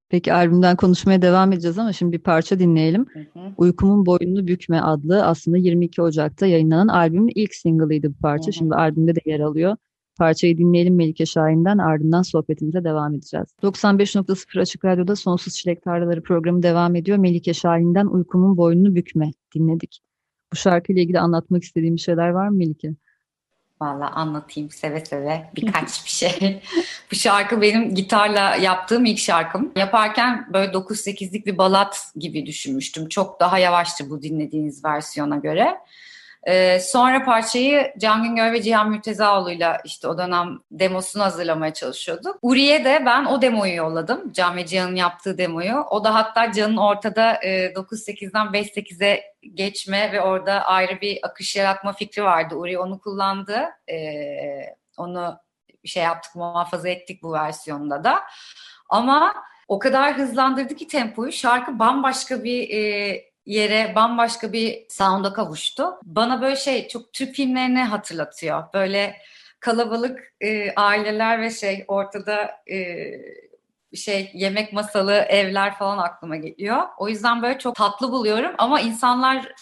Peki 0.09 0.33
albümden 0.33 0.76
konuşmaya 0.76 1.23
devam 1.23 1.52
edeceğiz 1.52 1.78
ama 1.78 1.92
şimdi 1.92 2.12
bir 2.12 2.23
parça 2.23 2.59
dinleyelim. 2.59 3.07
Hı 3.12 3.19
hı. 3.19 3.52
Uykumun 3.57 4.07
Boynunu 4.07 4.47
Bükme 4.47 4.81
adlı 4.81 5.26
aslında 5.26 5.57
22 5.57 6.02
Ocak'ta 6.02 6.47
yayınlanan 6.47 6.88
albümün 6.88 7.33
ilk 7.35 7.54
single'ıydı 7.54 8.09
bu 8.09 8.19
parça. 8.19 8.47
Hı 8.47 8.49
hı. 8.49 8.52
Şimdi 8.52 8.75
albümde 8.75 9.14
de 9.14 9.21
yer 9.25 9.40
alıyor. 9.40 9.76
Parçayı 10.23 10.59
dinleyelim 10.59 10.97
Melike 10.97 11.26
Şahin'den 11.26 11.79
ardından 11.79 12.23
sohbetimize 12.23 12.85
devam 12.85 13.14
edeceğiz. 13.14 13.47
95.0 13.62 14.61
Açık 14.61 14.85
Radyo'da 14.85 15.17
Sonsuz 15.17 15.55
Çilek 15.55 15.83
Tarlaları 15.83 16.23
programı 16.23 16.62
devam 16.62 16.97
ediyor. 16.97 17.19
Melike 17.19 17.55
Şahin'den 17.55 18.07
Uykumun 18.07 18.57
Boynunu 18.57 18.95
Bükme 18.95 19.31
dinledik. 19.55 20.00
Bu 20.52 20.57
şarkıyla 20.57 21.02
ilgili 21.02 21.21
anlatmak 21.21 21.62
istediğim 21.62 21.95
bir 21.95 22.00
şeyler 22.00 22.29
var 22.29 22.49
mı 22.49 22.57
Melike? 22.57 22.95
Valla 23.81 24.11
anlatayım 24.11 24.71
seve 24.71 25.05
seve 25.05 25.50
birkaç 25.57 26.05
bir 26.05 26.11
şey. 26.11 26.62
Bu 27.12 27.17
şarkı 27.17 27.61
benim 27.61 27.95
gitarla 27.95 28.57
yaptığım 28.57 29.05
ilk 29.05 29.19
şarkım. 29.19 29.73
Yaparken 29.76 30.49
böyle 30.52 30.73
9-8'lik 30.73 31.47
bir 31.47 31.59
balat 31.59 32.12
gibi 32.17 32.47
düşünmüştüm. 32.47 33.09
Çok 33.09 33.41
daha 33.41 33.59
yavaştı 33.59 34.11
bu 34.11 34.23
dinlediğiniz 34.23 34.85
versiyona 34.85 35.37
göre. 35.37 35.79
Ee, 36.47 36.81
sonra 36.81 37.25
parçayı 37.25 37.93
Can 37.99 38.23
Güngör 38.23 38.53
ve 38.53 38.63
Cihan 38.63 38.91
Mürtezaoğlu'yla 38.91 39.81
işte 39.85 40.09
o 40.09 40.19
dönem 40.19 40.59
demosunu 40.71 41.23
hazırlamaya 41.23 41.75
çalışıyorduk. 41.75 42.39
Uri'ye 42.43 42.85
de 42.85 43.03
ben 43.07 43.25
o 43.25 43.43
demoyu 43.43 43.75
yolladım. 43.75 44.33
Can 44.33 44.57
ve 44.57 44.67
Cihan'ın 44.67 44.97
yaptığı 44.97 45.39
demoyu. 45.39 45.77
O 45.91 46.05
da 46.05 46.15
hatta 46.15 46.53
Can'ın 46.53 46.77
ortada 46.77 47.33
e, 47.43 47.73
9-8'den 47.73 48.47
5-8'e 48.47 49.25
geçme 49.55 50.13
ve 50.13 50.21
orada 50.21 50.53
ayrı 50.53 51.01
bir 51.01 51.19
akış 51.23 51.57
yaratma 51.57 51.93
fikri 51.93 52.25
vardı. 52.25 52.55
Uri 52.55 52.79
onu 52.79 53.01
kullandı. 53.01 53.61
E, 53.91 53.97
onu 54.97 55.39
şey 55.85 56.03
yaptık, 56.03 56.35
muhafaza 56.35 56.89
ettik 56.89 57.23
bu 57.23 57.33
versiyonda 57.33 58.05
da. 58.05 58.23
Ama 58.89 59.35
o 59.69 59.79
kadar 59.79 60.19
hızlandırdı 60.19 60.75
ki 60.75 60.89
tempoyu. 60.89 61.33
Şarkı 61.33 61.79
bambaşka 61.79 62.45
bir 62.45 62.71
e, 62.71 63.32
yere 63.47 63.93
bambaşka 63.95 64.53
bir 64.53 64.87
sound'a 64.89 65.33
kavuştu. 65.33 65.85
Bana 66.03 66.43
böyle 66.43 66.57
şey 66.57 66.89
çok 66.89 67.13
Türk 67.13 67.35
filmlerini 67.35 67.83
hatırlatıyor. 67.83 68.65
Böyle 68.75 69.17
kalabalık 69.61 70.35
e, 70.41 70.75
aileler 70.75 71.41
ve 71.41 71.51
şey 71.51 71.85
ortada 71.89 72.51
e, 72.71 73.05
şey 73.97 74.31
yemek 74.35 74.73
masalı 74.73 75.13
evler 75.13 75.79
falan 75.79 75.99
aklıma 75.99 76.37
geliyor. 76.37 76.83
O 76.99 77.09
yüzden 77.09 77.43
böyle 77.43 77.59
çok 77.59 77.75
tatlı 77.75 78.13
buluyorum 78.13 78.55
ama 78.59 78.81
insanlar 78.81 79.53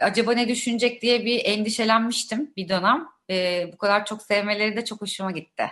acaba 0.00 0.32
ne 0.32 0.48
düşünecek 0.48 1.02
diye 1.02 1.24
bir 1.24 1.44
endişelenmiştim 1.44 2.52
bir 2.56 2.68
dönem. 2.68 3.08
E, 3.30 3.66
bu 3.72 3.78
kadar 3.78 4.04
çok 4.04 4.22
sevmeleri 4.22 4.76
de 4.76 4.84
çok 4.84 5.00
hoşuma 5.00 5.30
gitti. 5.30 5.68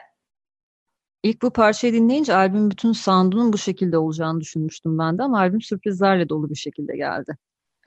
İlk 1.23 1.43
bu 1.43 1.51
parçayı 1.51 1.93
dinleyince 1.93 2.35
albüm 2.35 2.71
bütün 2.71 2.93
sound'unun 2.93 3.53
bu 3.53 3.59
şekilde 3.59 3.99
olacağını 3.99 4.41
düşünmüştüm 4.41 4.99
ben 4.99 5.19
de 5.19 5.23
ama 5.23 5.39
albüm 5.39 5.61
sürprizlerle 5.61 6.29
dolu 6.29 6.51
bir 6.51 6.55
şekilde 6.55 6.97
geldi. 6.97 7.37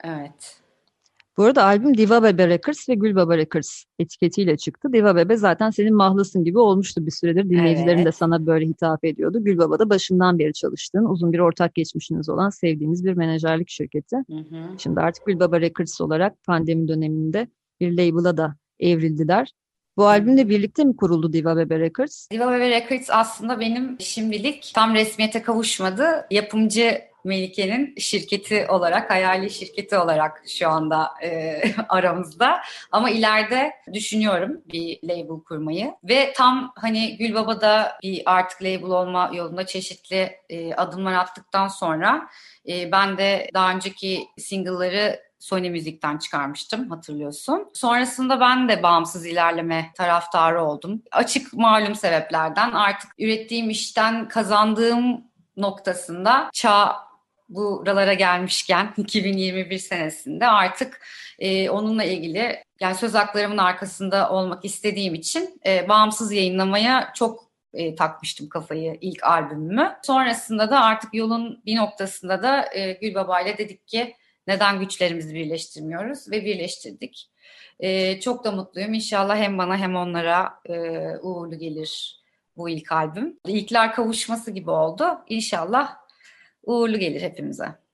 Evet. 0.04 0.60
Bu 1.36 1.44
arada 1.44 1.64
albüm 1.64 1.96
Diva 1.96 2.22
Bebe 2.22 2.48
Records 2.48 2.88
ve 2.88 2.94
Gül 2.94 3.14
Baba 3.14 3.36
Records 3.36 3.84
etiketiyle 3.98 4.56
çıktı. 4.56 4.92
Diva 4.92 5.16
Bebe 5.16 5.36
zaten 5.36 5.70
senin 5.70 5.94
mahlasın 5.94 6.44
gibi 6.44 6.58
olmuştu 6.58 7.06
bir 7.06 7.10
süredir. 7.10 7.50
Dinleyicilerin 7.50 7.96
evet. 7.96 8.06
de 8.06 8.12
sana 8.12 8.46
böyle 8.46 8.66
hitap 8.66 9.04
ediyordu. 9.04 9.44
Gül 9.44 9.58
Baba 9.58 9.78
da 9.78 9.90
başından 9.90 10.38
beri 10.38 10.52
çalıştığın, 10.52 11.04
uzun 11.04 11.32
bir 11.32 11.38
ortak 11.38 11.74
geçmişiniz 11.74 12.28
olan 12.28 12.50
sevdiğiniz 12.50 13.04
bir 13.04 13.14
menajerlik 13.14 13.68
şirketi. 13.68 14.16
Hı 14.16 14.36
hı. 14.36 14.78
Şimdi 14.78 15.00
artık 15.00 15.26
Gül 15.26 15.40
Baba 15.40 15.60
Records 15.60 16.00
olarak 16.00 16.44
pandemi 16.44 16.88
döneminde 16.88 17.48
bir 17.80 17.92
label'a 17.92 18.36
da 18.36 18.56
evrildiler. 18.78 19.52
Bu 19.96 20.06
albümle 20.06 20.48
birlikte 20.48 20.84
mi 20.84 20.96
kuruldu 20.96 21.32
Diva 21.32 21.56
Bebe 21.56 21.78
Records? 21.78 22.30
Diva 22.30 22.52
Bebe 22.52 22.70
Records 22.70 23.10
aslında 23.10 23.60
benim 23.60 23.96
şimdilik 24.00 24.72
tam 24.74 24.94
resmiyete 24.94 25.42
kavuşmadı. 25.42 26.26
Yapımcı 26.30 27.00
Melike'nin 27.24 27.94
şirketi 27.98 28.66
olarak, 28.68 29.10
hayali 29.10 29.50
şirketi 29.50 29.98
olarak 29.98 30.42
şu 30.58 30.68
anda 30.68 31.10
e, 31.22 31.60
aramızda. 31.88 32.60
Ama 32.92 33.10
ileride 33.10 33.72
düşünüyorum 33.92 34.60
bir 34.72 34.98
label 35.04 35.44
kurmayı. 35.44 35.94
Ve 36.04 36.32
tam 36.36 36.72
hani 36.76 37.16
Gülbaba'da 37.16 37.98
bir 38.02 38.22
artık 38.26 38.62
label 38.62 38.90
olma 38.90 39.30
yolunda 39.34 39.66
çeşitli 39.66 40.30
e, 40.48 40.74
adımlar 40.74 41.12
attıktan 41.12 41.68
sonra 41.68 42.28
e, 42.68 42.92
ben 42.92 43.18
de 43.18 43.48
daha 43.54 43.74
önceki 43.74 44.26
single'ları 44.38 45.23
Sony 45.44 45.70
Müzik'ten 45.70 46.18
çıkarmıştım 46.18 46.90
hatırlıyorsun. 46.90 47.70
Sonrasında 47.74 48.40
ben 48.40 48.68
de 48.68 48.82
bağımsız 48.82 49.26
ilerleme 49.26 49.90
taraftarı 49.96 50.62
oldum. 50.62 51.02
Açık 51.10 51.52
malum 51.52 51.94
sebeplerden 51.94 52.72
artık 52.72 53.10
ürettiğim 53.18 53.70
işten 53.70 54.28
kazandığım 54.28 55.24
noktasında 55.56 56.50
çağ 56.52 56.96
buralara 57.48 58.14
gelmişken 58.14 58.94
2021 58.96 59.78
senesinde 59.78 60.46
artık 60.46 61.00
e, 61.38 61.70
onunla 61.70 62.04
ilgili 62.04 62.64
yani 62.80 62.94
söz 62.94 63.14
haklarımın 63.14 63.58
arkasında 63.58 64.30
olmak 64.30 64.64
istediğim 64.64 65.14
için 65.14 65.60
e, 65.66 65.88
bağımsız 65.88 66.32
yayınlamaya 66.32 67.12
çok 67.14 67.44
e, 67.72 67.94
takmıştım 67.94 68.48
kafayı 68.48 68.98
ilk 69.00 69.24
albümümü. 69.24 69.96
Sonrasında 70.02 70.70
da 70.70 70.80
artık 70.80 71.14
yolun 71.14 71.62
bir 71.66 71.76
noktasında 71.76 72.42
da 72.42 72.74
e, 72.74 72.92
Gülbaba 72.92 73.40
ile 73.40 73.58
dedik 73.58 73.86
ki 73.88 74.14
neden 74.46 74.80
güçlerimizi 74.80 75.34
birleştirmiyoruz 75.34 76.30
ve 76.30 76.44
birleştirdik. 76.44 77.30
E, 77.80 78.20
çok 78.20 78.44
da 78.44 78.52
mutluyum. 78.52 78.94
İnşallah 78.94 79.36
hem 79.36 79.58
bana 79.58 79.76
hem 79.76 79.96
onlara 79.96 80.52
e, 80.68 80.74
uğurlu 81.22 81.58
gelir 81.58 82.20
bu 82.56 82.68
ilk 82.68 82.92
albüm. 82.92 83.38
İlkler 83.46 83.92
kavuşması 83.94 84.50
gibi 84.50 84.70
oldu. 84.70 85.04
İnşallah 85.28 85.96
uğurlu 86.62 86.98
gelir 86.98 87.20
hepimize. 87.20 87.84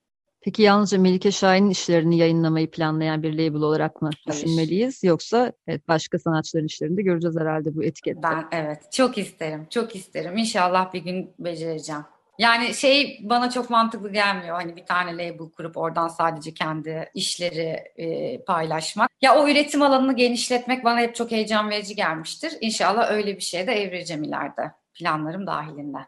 Peki 0.41 0.63
yalnızca 0.63 0.99
Melike 0.99 1.33
Şahin'in 1.33 1.71
işlerini 1.71 2.19
yayınlamayı 2.19 2.71
planlayan 2.71 3.23
bir 3.23 3.33
label 3.33 3.61
olarak 3.61 4.03
mı 4.03 4.11
Hayır. 4.27 4.43
düşünmeliyiz? 4.43 5.05
Yoksa 5.05 5.53
evet, 5.67 5.89
başka 5.89 6.19
sanatçıların 6.19 6.67
işlerini 6.67 6.97
de 6.97 7.03
göreceğiz 7.03 7.37
herhalde 7.41 7.75
bu 7.77 7.85
etikette. 7.85 8.23
Ben 8.23 8.49
evet 8.53 8.93
çok 8.93 9.19
isterim, 9.19 9.67
çok 9.71 9.97
isterim. 9.97 10.37
İnşallah 10.37 10.95
bir 10.95 11.01
gün 11.01 11.35
becereceğim. 11.39 12.03
Yani 12.41 12.75
şey 12.75 13.21
bana 13.23 13.51
çok 13.51 13.71
mantıklı 13.71 14.13
gelmiyor. 14.13 14.57
Hani 14.57 14.77
bir 14.77 14.87
tane 14.87 15.13
label 15.13 15.51
kurup 15.51 15.77
oradan 15.77 16.09
sadece 16.09 16.55
kendi 16.55 17.11
işleri 17.15 17.85
e, 17.97 18.39
paylaşmak. 18.45 19.11
Ya 19.23 19.37
o 19.37 19.49
üretim 19.49 19.83
alanını 19.83 20.17
genişletmek 20.17 20.85
bana 20.85 21.01
hep 21.01 21.15
çok 21.15 21.31
heyecan 21.31 21.71
verici 21.71 21.95
gelmiştir. 21.95 22.53
İnşallah 22.61 23.11
öyle 23.11 23.37
bir 23.37 23.41
şeye 23.41 23.67
de 23.67 23.73
evireceğim 23.73 24.23
ileride. 24.23 24.73
Planlarım 24.95 25.47
dahilinde. 25.47 25.99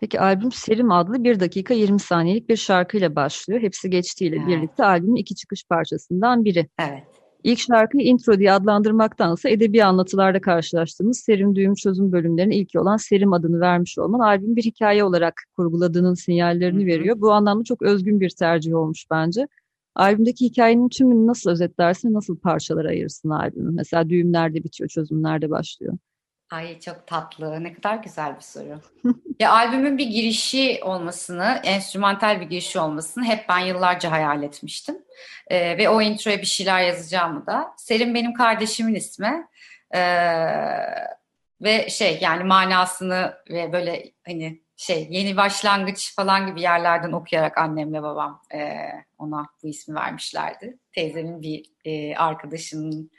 Peki 0.00 0.20
albüm 0.20 0.52
Serim 0.52 0.92
adlı 0.92 1.24
1 1.24 1.40
dakika 1.40 1.74
20 1.74 2.00
saniyelik 2.00 2.48
bir 2.48 2.56
şarkıyla 2.56 3.16
başlıyor. 3.16 3.60
Hepsi 3.60 3.90
geçtiğiyle 3.90 4.36
evet. 4.36 4.48
birlikte 4.48 4.84
albümün 4.84 5.16
iki 5.16 5.34
çıkış 5.34 5.64
parçasından 5.64 6.44
biri. 6.44 6.68
Evet. 6.78 7.15
İlk 7.46 7.58
şarkıyı 7.58 8.04
intro 8.04 8.38
diye 8.38 8.52
adlandırmaktansa 8.52 9.48
edebi 9.48 9.84
anlatılarda 9.84 10.40
karşılaştığımız 10.40 11.18
Serim 11.18 11.54
Düğüm 11.54 11.74
Çözüm 11.74 12.12
bölümlerinin 12.12 12.54
ilki 12.54 12.80
olan 12.80 12.96
Serim 12.96 13.32
adını 13.32 13.60
vermiş 13.60 13.98
olman 13.98 14.18
albüm 14.18 14.56
bir 14.56 14.62
hikaye 14.62 15.04
olarak 15.04 15.42
kurguladığının 15.56 16.14
sinyallerini 16.14 16.78
Hı-hı. 16.78 16.86
veriyor. 16.86 17.20
Bu 17.20 17.32
anlamda 17.32 17.64
çok 17.64 17.82
özgün 17.82 18.20
bir 18.20 18.30
tercih 18.30 18.74
olmuş 18.74 19.06
bence. 19.10 19.48
Albümdeki 19.94 20.44
hikayenin 20.44 20.88
tümünü 20.88 21.26
nasıl 21.26 21.50
özetlersin, 21.50 22.14
nasıl 22.14 22.36
parçalara 22.38 22.88
ayırırsın 22.88 23.30
albümü? 23.30 23.70
Mesela 23.72 24.10
düğüm 24.10 24.32
nerede 24.32 24.64
bitiyor, 24.64 24.88
çözüm 24.88 25.22
nerede 25.22 25.50
başlıyor? 25.50 25.98
Ay 26.50 26.80
çok 26.80 27.06
tatlı. 27.06 27.64
Ne 27.64 27.72
kadar 27.72 27.96
güzel 27.96 28.36
bir 28.36 28.40
soru. 28.40 28.80
ya 29.40 29.52
albümün 29.52 29.98
bir 29.98 30.06
girişi 30.06 30.80
olmasını, 30.82 31.60
enstrümantal 31.64 32.40
bir 32.40 32.46
girişi 32.46 32.78
olmasını 32.78 33.24
hep 33.24 33.48
ben 33.48 33.58
yıllarca 33.58 34.10
hayal 34.10 34.42
etmiştim. 34.42 34.98
Ee, 35.48 35.78
ve 35.78 35.88
o 35.88 36.02
introya 36.02 36.38
bir 36.38 36.46
şeyler 36.46 36.82
yazacağımı 36.82 37.46
da. 37.46 37.74
Selim 37.76 38.14
benim 38.14 38.34
kardeşimin 38.34 38.94
ismi. 38.94 39.46
Ee, 39.94 40.00
ve 41.60 41.88
şey 41.90 42.18
yani 42.20 42.44
manasını 42.44 43.34
ve 43.50 43.72
böyle 43.72 44.12
hani 44.26 44.65
şey 44.76 45.06
yeni 45.10 45.36
başlangıç 45.36 46.14
falan 46.14 46.46
gibi 46.46 46.60
yerlerden 46.60 47.12
okuyarak 47.12 47.58
annemle 47.58 48.02
babam 48.02 48.42
e, 48.54 48.76
ona 49.18 49.46
bu 49.62 49.68
ismi 49.68 49.94
vermişlerdi. 49.94 50.78
Teyzemin 50.92 51.42
bir 51.42 51.64
e, 51.84 52.16
arkadaşının 52.16 53.10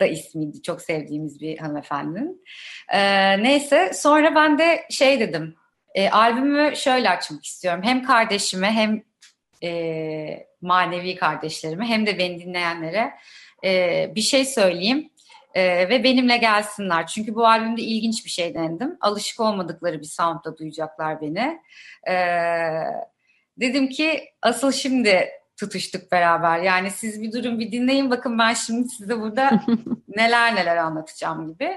da 0.00 0.06
ismiydi. 0.06 0.62
Çok 0.62 0.82
sevdiğimiz 0.82 1.40
bir 1.40 1.58
hanımefendinin. 1.58 2.44
E, 2.92 3.02
neyse 3.42 3.92
sonra 3.94 4.34
ben 4.34 4.58
de 4.58 4.84
şey 4.90 5.20
dedim. 5.20 5.54
E, 5.94 6.10
albümü 6.10 6.76
şöyle 6.76 7.10
açmak 7.10 7.44
istiyorum. 7.44 7.82
Hem 7.84 8.02
kardeşime 8.02 8.70
hem 8.70 9.02
e, 9.62 10.46
manevi 10.60 11.16
kardeşlerime 11.16 11.86
hem 11.86 12.06
de 12.06 12.18
beni 12.18 12.40
dinleyenlere 12.40 13.14
e, 13.64 14.12
bir 14.14 14.20
şey 14.20 14.44
söyleyeyim. 14.44 15.10
Ee, 15.54 15.88
ve 15.88 16.04
benimle 16.04 16.36
gelsinler. 16.36 17.06
Çünkü 17.06 17.34
bu 17.34 17.46
albümde 17.46 17.82
ilginç 17.82 18.24
bir 18.24 18.30
şey 18.30 18.54
denedim. 18.54 18.96
Alışık 19.00 19.40
olmadıkları 19.40 20.00
bir 20.00 20.06
soundda 20.06 20.58
duyacaklar 20.58 21.20
beni. 21.20 21.60
Ee, 22.08 22.14
dedim 23.60 23.88
ki 23.88 24.24
asıl 24.42 24.72
şimdi 24.72 25.28
tutuştuk 25.56 26.12
beraber. 26.12 26.58
Yani 26.58 26.90
siz 26.90 27.22
bir 27.22 27.32
durun 27.32 27.60
bir 27.60 27.72
dinleyin 27.72 28.10
bakın 28.10 28.38
ben 28.38 28.54
şimdi 28.54 28.88
size 28.88 29.20
burada 29.20 29.60
neler 30.08 30.54
neler 30.54 30.76
anlatacağım 30.76 31.52
gibi. 31.52 31.76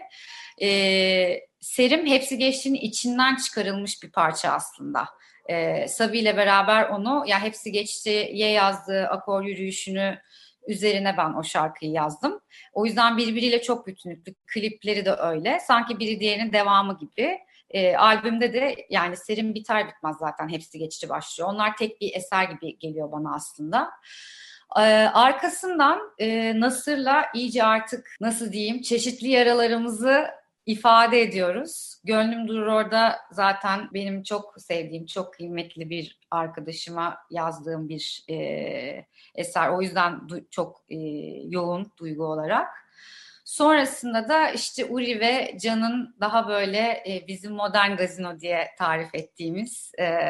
Ee, 0.62 1.40
Serim 1.60 2.06
hepsi 2.06 2.38
geçtiğinin 2.38 2.80
içinden 2.80 3.36
çıkarılmış 3.36 4.04
bir 4.04 4.12
parça 4.12 4.52
aslında. 4.52 5.06
Ee, 5.50 5.88
Sabi 5.88 6.20
ile 6.20 6.38
beraber 6.38 6.90
onu 6.90 7.24
ya 7.28 7.44
hepsi 7.44 7.72
geçtiye 7.72 8.52
yazdığı 8.52 9.08
akor 9.08 9.44
yürüyüşünü 9.44 10.20
üzerine 10.68 11.18
ben 11.18 11.34
o 11.34 11.44
şarkıyı 11.44 11.92
yazdım. 11.92 12.40
O 12.74 12.86
yüzden 12.86 13.18
birbiriyle 13.18 13.62
çok 13.62 13.88
bütünlüklü. 13.88 14.34
Klipleri 14.48 15.06
de 15.06 15.12
öyle. 15.12 15.60
Sanki 15.60 16.00
biri 16.00 16.20
diğerinin 16.20 16.54
devamı 16.54 16.98
gibi. 16.98 17.38
E, 17.70 17.96
albümde 17.96 18.54
de 18.54 18.76
yani 18.90 19.18
serim 19.18 19.54
biter 19.54 19.88
bitmez 19.88 20.18
zaten 20.20 20.50
hepsi 20.50 20.80
geçici 20.80 21.10
başlıyor. 21.10 21.50
Onlar 21.50 21.78
tek 21.78 22.02
bir 22.02 22.16
eser 22.16 22.44
gibi 22.44 22.80
geliyor 22.80 23.12
bana 23.12 23.36
aslında. 23.36 23.90
Ee, 24.76 24.82
arkasından 25.14 26.00
e, 26.18 26.60
Nasır'la 26.60 27.26
iyice 27.34 27.64
artık 27.64 28.16
nasıl 28.22 28.52
diyeyim 28.52 28.82
çeşitli 28.82 29.28
yaralarımızı 29.28 30.28
ifade 30.68 31.22
ediyoruz. 31.22 31.96
Gönlüm 32.04 32.48
durur 32.48 32.68
orada 32.68 33.20
zaten 33.32 33.90
benim 33.94 34.24
çok 34.24 34.54
sevdiğim, 34.58 35.06
çok 35.06 35.34
kıymetli 35.34 35.90
bir 35.90 36.20
arkadaşıma 36.32 37.18
yazdığım 37.30 37.90
bir 37.90 38.26
e, 38.30 38.36
eser. 39.36 39.70
O 39.70 39.82
yüzden 39.82 40.14
du- 40.14 40.50
çok 40.52 40.86
e, 40.90 40.98
yoğun 41.50 41.92
duygu 42.00 42.26
olarak. 42.26 42.68
Sonrasında 43.46 44.30
da 44.30 44.50
işte 44.50 44.86
Uri 44.86 45.20
ve 45.20 45.58
Can'ın 45.62 46.16
daha 46.20 46.48
böyle 46.48 47.04
e, 47.08 47.24
bizim 47.28 47.54
modern 47.54 47.96
gazino 47.96 48.40
diye 48.40 48.68
tarif 48.78 49.16
ettiğimiz 49.16 49.92
e, 50.00 50.30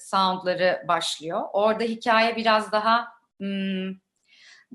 soundları 0.00 0.84
başlıyor. 0.88 1.42
Orada 1.52 1.84
hikaye 1.84 2.36
biraz 2.36 2.72
daha 2.72 3.08
hmm, 3.38 3.90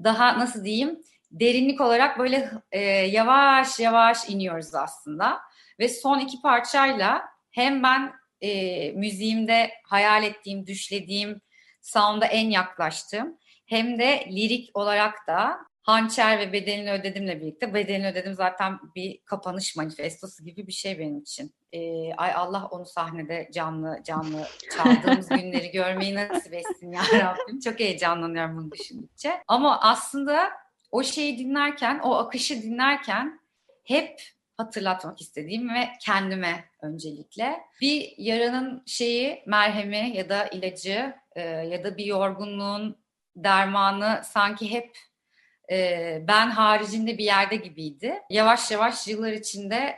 daha 0.04 0.40
nasıl 0.40 0.66
diyeyim 0.66 1.00
derinlik 1.40 1.82
olarak 1.82 2.20
böyle 2.20 2.52
e, 2.72 2.80
yavaş 2.90 3.80
yavaş 3.80 4.30
iniyoruz 4.30 4.76
aslında. 4.76 5.40
Ve 5.80 5.90
son 5.90 6.20
iki 6.20 6.42
parçayla 6.42 7.22
hem 7.52 7.84
ben 7.84 8.14
e, 8.42 8.92
müziğimde 8.92 9.72
hayal 9.84 10.24
ettiğim, 10.24 10.68
düşlediğim 10.68 11.42
sound'a 11.82 12.26
en 12.26 12.50
yaklaştım. 12.50 13.38
Hem 13.66 14.00
de 14.00 14.26
lirik 14.32 14.78
olarak 14.78 15.28
da 15.28 15.58
Hançer 15.82 16.40
ve 16.40 16.54
Bedelini 16.54 16.92
Ödedim'le 16.92 17.42
birlikte. 17.42 17.74
Bedelini 17.74 18.08
Ödedim 18.08 18.34
zaten 18.34 18.80
bir 18.96 19.22
kapanış 19.26 19.76
manifestosu 19.76 20.44
gibi 20.44 20.68
bir 20.68 20.72
şey 20.72 21.00
benim 21.00 21.20
için. 21.20 21.56
Ee, 21.74 22.14
ay 22.14 22.34
Allah 22.34 22.68
onu 22.72 22.86
sahnede 22.86 23.50
canlı 23.54 24.00
canlı 24.04 24.48
çaldığımız 24.78 25.30
günleri 25.42 25.72
görmeyi 25.72 26.16
nasip 26.16 26.54
etsin 26.54 26.92
ya 26.92 27.02
Rabbim. 27.14 27.60
Çok 27.60 27.80
heyecanlanıyorum 27.80 28.58
bunu 28.58 28.72
düşündükçe. 28.72 29.44
Ama 29.48 29.80
aslında 29.82 30.50
o 30.96 31.04
şeyi 31.04 31.40
dinlerken, 31.40 32.00
o 32.04 32.16
akışı 32.16 32.64
dinlerken 32.64 33.40
hep 33.84 34.22
hatırlatmak 34.58 35.22
istediğim 35.22 35.70
ve 35.70 35.90
kendime 36.02 36.66
öncelikle 36.82 37.60
bir 37.82 38.14
yaranın 38.18 38.84
şeyi 38.86 39.44
merhemi 39.46 40.12
ya 40.18 40.30
da 40.30 40.48
ilacı 40.48 41.16
e, 41.36 41.42
ya 41.42 41.84
da 41.84 41.98
bir 41.98 42.06
yorgunluğun 42.06 42.98
dermanı 43.36 44.22
sanki 44.26 44.72
hep 44.72 44.98
e, 45.72 46.22
ben 46.28 46.50
haricinde 46.50 47.18
bir 47.18 47.26
yerde 47.26 47.56
gibiydi. 47.56 48.22
Yavaş 48.30 48.72
yavaş 48.72 49.08
yıllar 49.08 49.32
içinde 49.32 49.96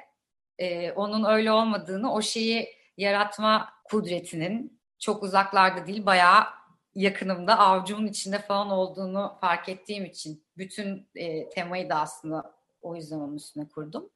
e, 0.59 0.91
onun 0.91 1.23
öyle 1.23 1.51
olmadığını, 1.51 2.13
o 2.13 2.21
şeyi 2.21 2.69
yaratma 2.97 3.73
kudretinin 3.83 4.79
çok 4.99 5.23
uzaklarda 5.23 5.87
değil 5.87 6.05
bayağı 6.05 6.56
yakınımda 6.97 7.59
avucumun 7.59 8.07
içinde 8.07 8.39
falan 8.39 8.69
olduğunu 8.69 9.37
fark 9.41 9.69
ettiğim 9.69 10.05
için 10.05 10.43
bütün 10.57 11.07
e, 11.15 11.49
temayı 11.49 11.89
da 11.89 11.95
aslında 11.95 12.53
o 12.81 12.95
yüzden 12.95 13.17
onun 13.17 13.35
üstüne 13.35 13.67
kurdum. 13.67 14.09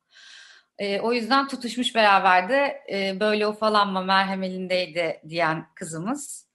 E, 0.79 0.99
o 0.99 1.13
yüzden 1.13 1.47
tutuşmuş 1.47 1.95
beraberdi. 1.95 2.77
E, 2.91 3.19
böyle 3.19 3.47
ufalanma 3.47 4.01
merhem 4.01 4.43
elindeydi 4.43 5.21
diyen 5.29 5.65
kızımız. 5.75 6.47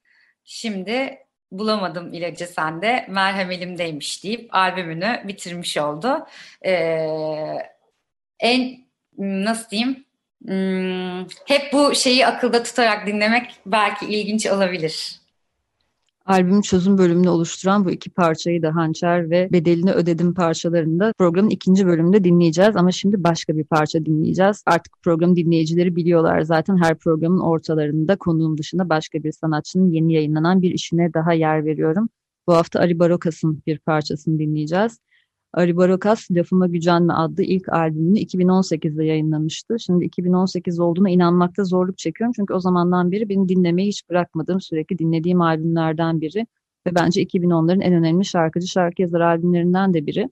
Şimdi 0.44 1.18
bulamadım 1.52 2.12
ilacı 2.12 2.46
sende 2.46 3.06
merhem 3.08 3.50
elimdeymiş 3.50 4.24
deyip 4.24 4.54
albümünü 4.54 5.22
bitirmiş 5.24 5.76
oldu. 5.76 6.26
E, 6.64 6.72
en 8.38 8.86
nasıl 9.18 9.70
diyeyim 9.70 10.04
hmm, 10.46 11.20
hep 11.46 11.72
bu 11.72 11.94
şeyi 11.94 12.26
akılda 12.26 12.62
tutarak 12.62 13.06
dinlemek 13.06 13.60
belki 13.66 14.06
ilginç 14.06 14.46
olabilir. 14.46 15.25
Albüm 16.26 16.60
çözüm 16.60 16.98
bölümünü 16.98 17.28
oluşturan 17.28 17.84
bu 17.84 17.90
iki 17.90 18.10
parçayı 18.10 18.62
da 18.62 18.74
Hançer 18.74 19.30
ve 19.30 19.48
Bedelini 19.52 19.92
Ödedim 19.92 20.34
parçalarında 20.34 21.12
programın 21.18 21.50
ikinci 21.50 21.86
bölümünde 21.86 22.24
dinleyeceğiz. 22.24 22.76
Ama 22.76 22.92
şimdi 22.92 23.24
başka 23.24 23.56
bir 23.56 23.64
parça 23.64 24.04
dinleyeceğiz. 24.06 24.62
Artık 24.66 24.92
program 25.02 25.36
dinleyicileri 25.36 25.96
biliyorlar 25.96 26.40
zaten 26.40 26.76
her 26.76 26.98
programın 26.98 27.40
ortalarında 27.40 28.16
konuğum 28.16 28.58
dışında 28.58 28.88
başka 28.88 29.22
bir 29.22 29.32
sanatçının 29.32 29.90
yeni 29.90 30.12
yayınlanan 30.12 30.62
bir 30.62 30.70
işine 30.70 31.14
daha 31.14 31.32
yer 31.32 31.64
veriyorum. 31.64 32.08
Bu 32.46 32.54
hafta 32.54 32.80
Ari 32.80 32.98
Barokas'ın 32.98 33.62
bir 33.66 33.78
parçasını 33.78 34.38
dinleyeceğiz. 34.38 34.98
Ari 35.52 35.76
Barokas 35.76 36.30
Lafıma 36.30 36.66
Gücenme 36.66 37.12
adlı 37.12 37.42
ilk 37.42 37.68
albümünü 37.68 38.18
2018'de 38.18 39.04
yayınlamıştı. 39.04 39.76
Şimdi 39.78 40.04
2018 40.04 40.80
olduğuna 40.80 41.10
inanmakta 41.10 41.64
zorluk 41.64 41.98
çekiyorum. 41.98 42.32
Çünkü 42.36 42.54
o 42.54 42.60
zamandan 42.60 43.12
beri 43.12 43.28
beni 43.28 43.48
dinlemeyi 43.48 43.88
hiç 43.88 44.10
bırakmadığım, 44.10 44.60
sürekli 44.60 44.98
dinlediğim 44.98 45.40
albümlerden 45.40 46.20
biri. 46.20 46.46
Ve 46.86 46.94
bence 46.94 47.22
2010'ların 47.22 47.82
en 47.82 47.92
önemli 47.94 48.24
şarkıcı, 48.24 48.66
şarkı 48.66 49.02
yazar 49.02 49.20
albümlerinden 49.20 49.94
de 49.94 50.06
biri. 50.06 50.28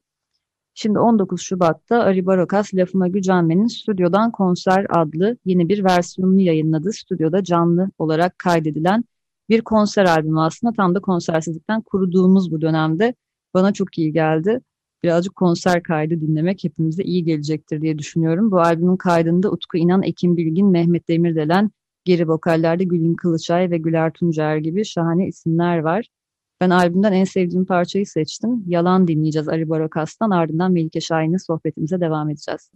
Şimdi 0.74 0.98
19 0.98 1.42
Şubat'ta 1.42 1.98
Ari 1.98 2.27
Barokas 2.27 2.74
Lafıma 2.74 3.09
Gücenme'nin 3.09 3.66
Stüdyodan 3.66 4.31
Konser 4.31 4.87
adlı 4.90 5.37
yeni 5.44 5.68
bir 5.68 5.85
versiyonunu 5.85 6.40
yayınladı. 6.40 6.92
Stüdyoda 6.92 7.44
canlı 7.44 7.90
olarak 7.98 8.38
kaydedilen 8.38 9.05
bir 9.48 9.61
konser 9.61 10.05
albümü 10.05 10.40
aslında 10.40 10.72
tam 10.72 10.94
da 10.94 11.00
konsersizlikten 11.00 11.81
kuruduğumuz 11.83 12.53
bu 12.53 12.61
dönemde 12.61 13.14
bana 13.55 13.72
çok 13.72 13.98
iyi 13.98 14.12
geldi 14.12 14.61
birazcık 15.04 15.36
konser 15.36 15.82
kaydı 15.82 16.20
dinlemek 16.20 16.64
hepimize 16.64 17.02
iyi 17.02 17.24
gelecektir 17.24 17.80
diye 17.80 17.98
düşünüyorum. 17.98 18.50
Bu 18.50 18.60
albümün 18.60 18.96
kaydında 18.96 19.50
Utku 19.50 19.76
İnan, 19.76 20.02
Ekim 20.02 20.36
Bilgin, 20.36 20.66
Mehmet 20.66 21.08
Demirdelen, 21.08 21.70
geri 22.04 22.28
vokallerde 22.28 22.84
Gülün 22.84 23.14
Kılıçay 23.14 23.70
ve 23.70 23.78
Güler 23.78 24.12
Tuncer 24.12 24.56
gibi 24.56 24.84
şahane 24.84 25.26
isimler 25.26 25.78
var. 25.78 26.08
Ben 26.60 26.70
albümden 26.70 27.12
en 27.12 27.24
sevdiğim 27.24 27.64
parçayı 27.64 28.06
seçtim. 28.06 28.64
Yalan 28.66 29.08
dinleyeceğiz 29.08 29.48
Ali 29.48 29.68
Barokas'tan 29.68 30.30
ardından 30.30 30.72
Melike 30.72 31.00
Şahin'le 31.00 31.38
sohbetimize 31.46 32.00
devam 32.00 32.30
edeceğiz. 32.30 32.70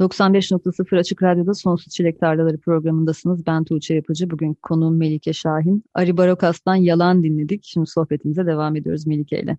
95.0 0.00 0.98
Açık 0.98 1.22
Radyo'da 1.22 1.54
Sonsuz 1.54 1.92
Çilek 1.92 2.20
Tarlaları 2.20 2.58
programındasınız. 2.58 3.46
Ben 3.46 3.64
Tuğçe 3.64 3.94
Yapıcı. 3.94 4.30
Bugün 4.30 4.54
konuğum 4.54 4.96
Melike 4.96 5.32
Şahin. 5.32 5.84
Ari 5.94 6.16
Barokas'tan 6.16 6.74
Yalan 6.74 7.22
dinledik. 7.22 7.60
Şimdi 7.64 7.86
sohbetimize 7.86 8.46
devam 8.46 8.76
ediyoruz 8.76 9.06
Melike 9.06 9.40
ile. 9.40 9.58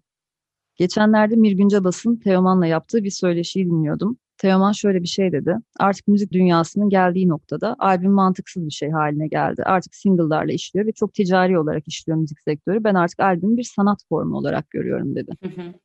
Geçenlerde 0.82 1.36
Mirgün 1.36 1.68
Cabas'ın 1.68 2.16
Teoman'la 2.16 2.66
yaptığı 2.66 3.04
bir 3.04 3.10
söyleşiyi 3.10 3.66
dinliyordum. 3.66 4.18
Teoman 4.38 4.72
şöyle 4.72 5.02
bir 5.02 5.08
şey 5.08 5.32
dedi. 5.32 5.56
Artık 5.80 6.08
müzik 6.08 6.32
dünyasının 6.32 6.90
geldiği 6.90 7.30
noktada 7.30 7.76
albüm 7.80 8.12
mantıksız 8.12 8.66
bir 8.66 8.72
şey 8.72 8.90
haline 8.90 9.28
geldi. 9.28 9.64
Artık 9.66 9.96
single'larla 9.96 10.54
işliyor 10.54 10.86
ve 10.86 10.92
çok 10.92 11.14
ticari 11.14 11.60
olarak 11.60 11.88
işliyor 11.88 12.18
müzik 12.18 12.40
sektörü. 12.40 12.84
Ben 12.84 12.96
artık 12.96 13.20
albümü 13.20 13.58
bir 13.58 13.64
sanat 13.76 14.00
formu 14.10 14.38
olarak 14.38 14.70
görüyorum 14.70 15.16
dedi. 15.16 15.32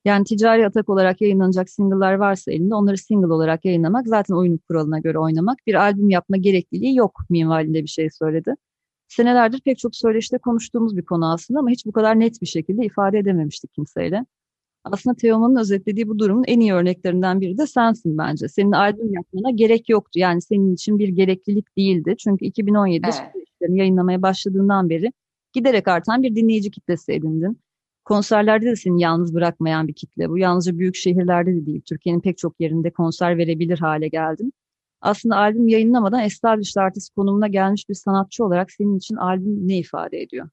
Yani 0.04 0.24
ticari 0.24 0.66
atak 0.66 0.88
olarak 0.88 1.20
yayınlanacak 1.20 1.70
single'lar 1.70 2.14
varsa 2.14 2.52
elinde 2.52 2.74
onları 2.74 2.98
single 2.98 3.32
olarak 3.32 3.64
yayınlamak 3.64 4.08
zaten 4.08 4.34
oyunun 4.34 4.60
kuralına 4.68 4.98
göre 4.98 5.18
oynamak. 5.18 5.58
Bir 5.66 5.74
albüm 5.74 6.08
yapma 6.10 6.36
gerekliliği 6.36 6.96
yok 6.96 7.20
minvalinde 7.30 7.82
bir 7.82 7.88
şey 7.88 8.10
söyledi. 8.10 8.54
Senelerdir 9.08 9.60
pek 9.60 9.78
çok 9.78 9.96
söyleşide 9.96 10.38
konuştuğumuz 10.38 10.96
bir 10.96 11.04
konu 11.04 11.32
aslında 11.32 11.60
ama 11.60 11.70
hiç 11.70 11.86
bu 11.86 11.92
kadar 11.92 12.20
net 12.20 12.42
bir 12.42 12.46
şekilde 12.46 12.84
ifade 12.84 13.18
edememiştik 13.18 13.74
kimseyle. 13.74 14.24
Aslında 14.92 15.16
Teoman'ın 15.16 15.56
özetlediği 15.56 16.08
bu 16.08 16.18
durumun 16.18 16.44
en 16.46 16.60
iyi 16.60 16.72
örneklerinden 16.72 17.40
biri 17.40 17.58
de 17.58 17.66
sensin 17.66 18.18
bence. 18.18 18.48
Senin 18.48 18.72
albüm 18.72 19.12
yapmana 19.12 19.50
gerek 19.50 19.88
yoktu. 19.88 20.18
Yani 20.18 20.42
senin 20.42 20.74
için 20.74 20.98
bir 20.98 21.08
gereklilik 21.08 21.76
değildi. 21.76 22.14
Çünkü 22.18 22.44
2017'de 22.44 23.30
evet. 23.62 23.78
yayınlamaya 23.78 24.22
başladığından 24.22 24.90
beri 24.90 25.12
giderek 25.52 25.88
artan 25.88 26.22
bir 26.22 26.34
dinleyici 26.36 26.70
kitlesi 26.70 27.12
edindin. 27.12 27.60
Konserlerde 28.04 28.66
de 28.66 28.76
seni 28.76 29.02
yalnız 29.02 29.34
bırakmayan 29.34 29.88
bir 29.88 29.94
kitle. 29.94 30.30
Bu 30.30 30.38
yalnızca 30.38 30.78
büyük 30.78 30.96
şehirlerde 30.96 31.54
de 31.54 31.66
değil. 31.66 31.80
Türkiye'nin 31.80 32.20
pek 32.20 32.38
çok 32.38 32.60
yerinde 32.60 32.90
konser 32.90 33.38
verebilir 33.38 33.78
hale 33.78 34.08
geldin. 34.08 34.52
Aslında 35.00 35.36
albüm 35.36 35.68
yayınlamadan 35.68 36.20
established 36.20 36.82
artist 36.82 37.14
konumuna 37.14 37.48
gelmiş 37.48 37.88
bir 37.88 37.94
sanatçı 37.94 38.44
olarak 38.44 38.72
senin 38.72 38.98
için 38.98 39.16
albüm 39.16 39.68
ne 39.68 39.78
ifade 39.78 40.22
ediyor? 40.22 40.48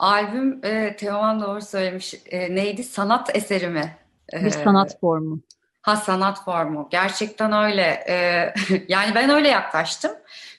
Albüm 0.00 0.60
e, 0.64 0.96
Teoman 0.96 1.40
doğru 1.40 1.60
söylemiş. 1.60 2.14
E, 2.26 2.54
neydi? 2.54 2.84
Sanat 2.84 3.36
eseri 3.36 3.68
mi? 3.68 3.96
E, 4.32 4.44
bir 4.44 4.50
sanat 4.50 5.00
formu. 5.00 5.40
Ha 5.82 5.96
sanat 5.96 6.44
formu. 6.44 6.88
Gerçekten 6.90 7.52
öyle. 7.52 8.04
E, 8.08 8.14
yani 8.88 9.14
ben 9.14 9.30
öyle 9.30 9.48
yaklaştım. 9.48 10.12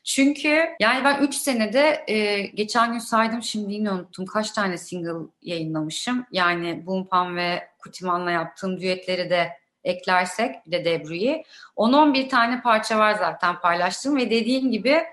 Çünkü 0.03 0.65
yani 0.79 1.03
ben 1.03 1.21
3 1.21 1.35
senede 1.35 2.03
e, 2.07 2.41
geçen 2.41 2.91
gün 2.91 2.99
saydım 2.99 3.43
şimdi 3.43 3.73
yine 3.73 3.91
unuttum 3.91 4.25
kaç 4.25 4.51
tane 4.51 4.77
single 4.77 5.27
yayınlamışım. 5.41 6.25
Yani 6.31 6.85
Bumpam 6.85 7.35
ve 7.35 7.67
Kutiman'la 7.79 8.31
yaptığım 8.31 8.81
düetleri 8.81 9.29
de 9.29 9.51
eklersek 9.83 10.55
bir 10.65 10.71
de 10.71 10.85
Debru'yu 10.85 11.35
10-11 11.77 12.29
tane 12.29 12.61
parça 12.61 12.99
var 12.99 13.13
zaten 13.13 13.59
paylaştım 13.59 14.17
ve 14.17 14.29
dediğim 14.29 14.71
gibi 14.71 15.03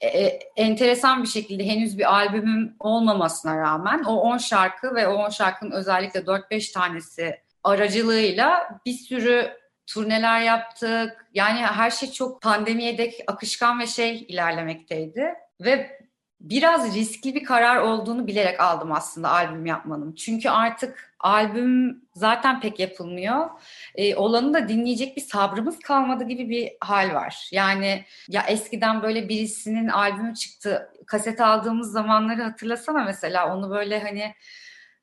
e, 0.00 0.06
e, 0.06 0.38
enteresan 0.56 1.22
bir 1.22 1.28
şekilde 1.28 1.66
henüz 1.66 1.98
bir 1.98 2.14
albümüm 2.14 2.76
olmamasına 2.80 3.58
rağmen 3.58 4.04
o 4.04 4.12
10 4.12 4.38
şarkı 4.38 4.94
ve 4.94 5.08
o 5.08 5.14
10 5.14 5.30
şarkının 5.30 5.70
özellikle 5.70 6.20
4-5 6.20 6.72
tanesi 6.72 7.40
aracılığıyla 7.64 8.80
bir 8.86 8.92
sürü 8.92 9.58
turneler 9.86 10.40
yaptık. 10.40 11.26
Yani 11.34 11.58
her 11.58 11.90
şey 11.90 12.10
çok 12.10 12.42
pandemiye 12.42 12.98
dek 12.98 13.14
akışkan 13.26 13.80
ve 13.80 13.86
şey 13.86 14.26
ilerlemekteydi. 14.28 15.34
Ve 15.60 16.00
biraz 16.40 16.94
riskli 16.94 17.34
bir 17.34 17.44
karar 17.44 17.76
olduğunu 17.76 18.26
bilerek 18.26 18.60
aldım 18.60 18.92
aslında 18.92 19.30
albüm 19.30 19.66
yapmanın. 19.66 20.14
Çünkü 20.14 20.48
artık 20.48 21.14
albüm 21.20 22.02
zaten 22.14 22.60
pek 22.60 22.78
yapılmıyor. 22.78 23.50
Ee, 23.94 24.14
olanı 24.16 24.54
da 24.54 24.68
dinleyecek 24.68 25.16
bir 25.16 25.22
sabrımız 25.22 25.78
kalmadı 25.78 26.24
gibi 26.24 26.48
bir 26.48 26.72
hal 26.80 27.14
var. 27.14 27.48
Yani 27.52 28.04
ya 28.28 28.42
eskiden 28.42 29.02
böyle 29.02 29.28
birisinin 29.28 29.88
albümü 29.88 30.34
çıktı, 30.34 30.90
kaset 31.06 31.40
aldığımız 31.40 31.92
zamanları 31.92 32.42
hatırlasana 32.42 33.04
mesela 33.04 33.56
onu 33.56 33.70
böyle 33.70 34.00
hani 34.00 34.34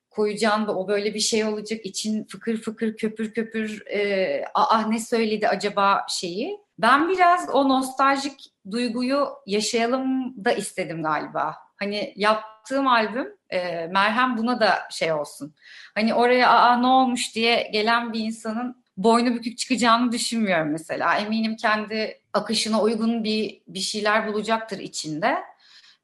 koyacağın 0.09 0.67
da 0.67 0.75
o 0.75 0.87
böyle 0.87 1.13
bir 1.13 1.19
şey 1.19 1.45
olacak 1.45 1.85
için 1.85 2.23
fıkır 2.23 2.57
fıkır 2.57 2.97
köpür 2.97 3.33
köpür 3.33 3.87
e, 3.87 4.43
ah 4.53 4.87
ne 4.87 4.99
söyledi 4.99 5.47
acaba 5.47 6.05
şeyi. 6.09 6.64
Ben 6.79 7.09
biraz 7.09 7.49
o 7.49 7.69
nostaljik 7.69 8.53
duyguyu 8.71 9.29
yaşayalım 9.45 10.33
da 10.45 10.51
istedim 10.51 11.03
galiba. 11.03 11.55
Hani 11.75 12.13
yaptığım 12.15 12.87
albüm 12.87 13.27
e, 13.49 13.87
Merhem 13.87 14.37
buna 14.37 14.59
da 14.59 14.87
şey 14.91 15.13
olsun. 15.13 15.55
Hani 15.95 16.13
oraya 16.13 16.49
aa 16.49 16.77
ne 16.77 16.87
olmuş 16.87 17.35
diye 17.35 17.69
gelen 17.73 18.13
bir 18.13 18.19
insanın 18.19 18.83
boynu 18.97 19.35
bükük 19.35 19.57
çıkacağını 19.57 20.11
düşünmüyorum 20.11 20.71
mesela. 20.71 21.17
Eminim 21.17 21.55
kendi 21.55 22.21
akışına 22.33 22.81
uygun 22.81 23.23
bir 23.23 23.61
bir 23.67 23.79
şeyler 23.79 24.27
bulacaktır 24.27 24.79
içinde. 24.79 25.37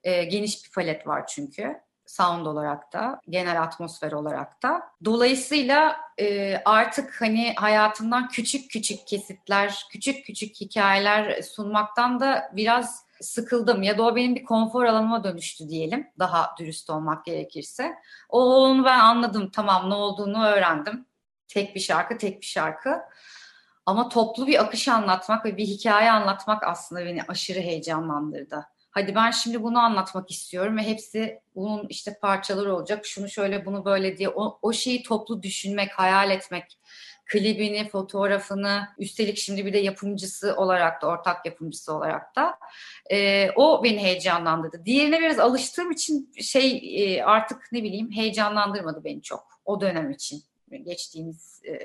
E, 0.04 0.24
geniş 0.24 0.66
bir 0.66 0.72
palet 0.72 1.08
var 1.08 1.28
çünkü 1.28 1.82
sound 2.12 2.46
olarak 2.46 2.94
da, 2.94 3.22
genel 3.30 3.62
atmosfer 3.62 4.12
olarak 4.12 4.64
da. 4.64 4.84
Dolayısıyla 5.06 5.98
e, 6.20 6.58
artık 6.66 7.22
hani 7.22 7.54
hayatımdan 7.56 8.28
küçük 8.28 8.72
küçük 8.72 9.08
kesitler, 9.08 9.86
küçük 9.92 10.26
küçük 10.26 10.62
hikayeler 10.62 11.42
sunmaktan 11.42 12.20
da 12.20 12.52
biraz 12.54 13.06
sıkıldım 13.22 13.84
ya 13.84 13.98
da 13.98 14.04
o 14.04 14.16
benim 14.16 14.36
bir 14.36 14.44
konfor 14.44 14.86
alanıma 14.86 15.24
dönüştü 15.24 15.70
diyelim 15.70 16.08
daha 16.20 16.56
dürüst 16.60 16.90
olmak 16.90 17.26
gerekirse. 17.26 17.96
O 18.30 18.56
onu 18.56 18.86
ben 18.86 19.00
anladım 19.00 19.50
tamam 19.50 19.90
ne 19.90 19.94
olduğunu 19.94 20.46
öğrendim. 20.46 21.06
Tek 21.48 21.76
bir 21.76 21.80
şarkı 21.80 22.18
tek 22.18 22.42
bir 22.42 22.46
şarkı. 22.46 23.02
Ama 23.86 24.10
toplu 24.10 24.48
bir 24.48 24.62
akış 24.62 24.88
anlatmak 24.88 25.46
ve 25.46 25.58
bir 25.58 25.66
hikaye 25.66 26.12
anlatmak 26.12 26.64
aslında 26.64 27.06
beni 27.06 27.24
aşırı 27.24 27.60
heyecanlandırdı. 27.60 28.68
Hadi 28.92 29.16
ben 29.16 29.32
şimdi 29.32 29.64
bunu 29.64 29.80
anlatmak 29.80 30.32
istiyorum 30.32 30.78
ve 30.78 30.82
hepsi 30.82 31.40
bunun 31.56 31.88
işte 31.88 32.18
parçaları 32.22 32.76
olacak. 32.76 33.06
Şunu 33.06 33.30
şöyle 33.30 33.66
bunu 33.66 33.86
böyle 33.86 34.18
diye 34.18 34.30
o, 34.30 34.60
o 34.62 34.74
şeyi 34.74 35.04
toplu 35.04 35.44
düşünmek, 35.44 35.92
hayal 35.92 36.32
etmek, 36.32 36.80
klibini, 37.26 37.90
fotoğrafını, 37.90 38.88
üstelik 38.98 39.38
şimdi 39.38 39.66
bir 39.66 39.74
de 39.74 39.78
yapımcısı 39.78 40.56
olarak 40.56 41.02
da, 41.02 41.08
ortak 41.08 41.46
yapımcısı 41.46 41.94
olarak 41.94 42.36
da 42.36 42.58
e, 43.12 43.50
o 43.56 43.84
beni 43.84 44.00
heyecanlandırdı. 44.04 44.86
Diğerine 44.86 45.20
biraz 45.20 45.40
alıştığım 45.40 45.92
için 45.92 46.32
şey 46.42 46.82
e, 46.96 47.24
artık 47.24 47.70
ne 47.72 47.84
bileyim 47.84 48.12
heyecanlandırmadı 48.12 49.04
beni 49.04 49.22
çok 49.22 49.48
o 49.66 49.82
dönem 49.82 50.12
için, 50.12 50.44
geçtiğimiz 50.84 51.62
e, 51.68 51.80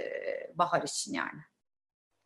bahar 0.54 0.82
için 0.82 1.14
yani. 1.14 1.40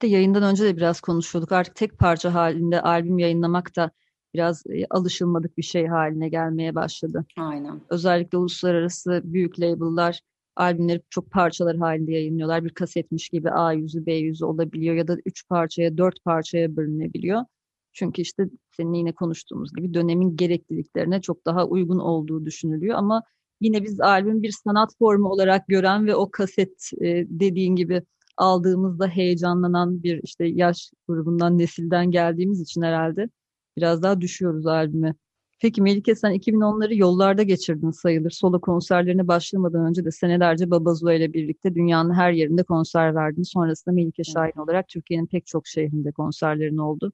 De 0.02 0.06
yayından 0.06 0.42
önce 0.42 0.64
de 0.64 0.76
biraz 0.76 1.00
konuşuyorduk. 1.00 1.52
Artık 1.52 1.76
tek 1.76 1.98
parça 1.98 2.34
halinde 2.34 2.80
albüm 2.80 3.18
yayınlamak 3.18 3.76
da 3.76 3.90
biraz 4.34 4.62
e, 4.66 4.86
alışılmadık 4.90 5.58
bir 5.58 5.62
şey 5.62 5.86
haline 5.86 6.28
gelmeye 6.28 6.74
başladı. 6.74 7.24
Aynen. 7.36 7.80
Özellikle 7.90 8.38
uluslararası 8.38 9.20
büyük 9.24 9.60
label'lar 9.60 10.20
albümleri 10.56 11.02
çok 11.10 11.30
parçalar 11.30 11.76
halinde 11.76 12.12
yayınlıyorlar. 12.12 12.64
Bir 12.64 12.70
kasetmiş 12.70 13.28
gibi 13.28 13.50
A 13.50 13.72
yüzü 13.72 14.06
B 14.06 14.14
yüzü 14.14 14.44
olabiliyor 14.44 14.94
ya 14.94 15.08
da 15.08 15.16
üç 15.26 15.48
parçaya 15.48 15.98
dört 15.98 16.24
parçaya 16.24 16.76
bölünebiliyor. 16.76 17.44
Çünkü 17.92 18.22
işte 18.22 18.48
seninle 18.76 18.98
yine 18.98 19.12
konuştuğumuz 19.12 19.72
gibi 19.74 19.94
dönemin 19.94 20.36
gerekliliklerine 20.36 21.20
çok 21.20 21.46
daha 21.46 21.66
uygun 21.66 21.98
olduğu 21.98 22.44
düşünülüyor 22.44 22.98
ama 22.98 23.22
yine 23.60 23.82
biz 23.82 24.00
albüm 24.00 24.42
bir 24.42 24.54
sanat 24.64 24.90
formu 24.98 25.28
olarak 25.28 25.68
gören 25.68 26.06
ve 26.06 26.14
o 26.14 26.30
kaset 26.30 26.90
e, 27.00 27.26
dediğin 27.28 27.76
gibi 27.76 28.02
aldığımızda 28.36 29.08
heyecanlanan 29.08 30.02
bir 30.02 30.22
işte 30.22 30.46
yaş 30.46 30.90
grubundan 31.08 31.58
nesilden 31.58 32.10
geldiğimiz 32.10 32.60
için 32.60 32.82
herhalde 32.82 33.28
Biraz 33.76 34.02
daha 34.02 34.20
düşüyoruz 34.20 34.66
albüme. 34.66 35.14
Peki 35.60 35.82
Melike 35.82 36.14
sen 36.14 36.34
2010'ları 36.34 36.94
yollarda 36.94 37.42
geçirdin 37.42 37.90
sayılır. 37.90 38.30
Solo 38.30 38.60
konserlerine 38.60 39.28
başlamadan 39.28 39.86
önce 39.86 40.04
de 40.04 40.10
senelerce 40.10 40.70
Babazula 40.70 41.14
ile 41.14 41.32
birlikte 41.32 41.74
dünyanın 41.74 42.14
her 42.14 42.32
yerinde 42.32 42.62
konser 42.62 43.14
verdin. 43.14 43.42
Sonrasında 43.42 43.94
Melike 43.94 44.24
Şahin 44.24 44.60
olarak 44.60 44.88
Türkiye'nin 44.88 45.26
pek 45.26 45.46
çok 45.46 45.66
şehrinde 45.66 46.12
konserlerin 46.12 46.76
oldu. 46.76 47.12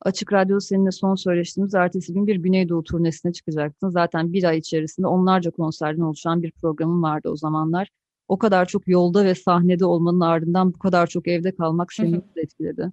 Açık 0.00 0.32
Radyo 0.32 0.60
seninle 0.60 0.90
son 0.90 1.14
söyleştiğimiz 1.14 1.74
ertesi 1.74 2.12
gün 2.12 2.26
bir 2.26 2.36
Güneydoğu 2.36 2.82
turnesine 2.82 3.32
çıkacaktın. 3.32 3.88
Zaten 3.88 4.32
bir 4.32 4.44
ay 4.44 4.58
içerisinde 4.58 5.06
onlarca 5.06 5.50
konserden 5.50 6.02
oluşan 6.02 6.42
bir 6.42 6.50
programın 6.50 7.02
vardı 7.02 7.28
o 7.28 7.36
zamanlar. 7.36 7.90
O 8.28 8.38
kadar 8.38 8.66
çok 8.66 8.88
yolda 8.88 9.24
ve 9.24 9.34
sahnede 9.34 9.84
olmanın 9.84 10.20
ardından 10.20 10.74
bu 10.74 10.78
kadar 10.78 11.06
çok 11.06 11.28
evde 11.28 11.54
kalmak 11.54 11.92
seni 11.92 12.12
nasıl 12.12 12.40
etkiledi? 12.40 12.92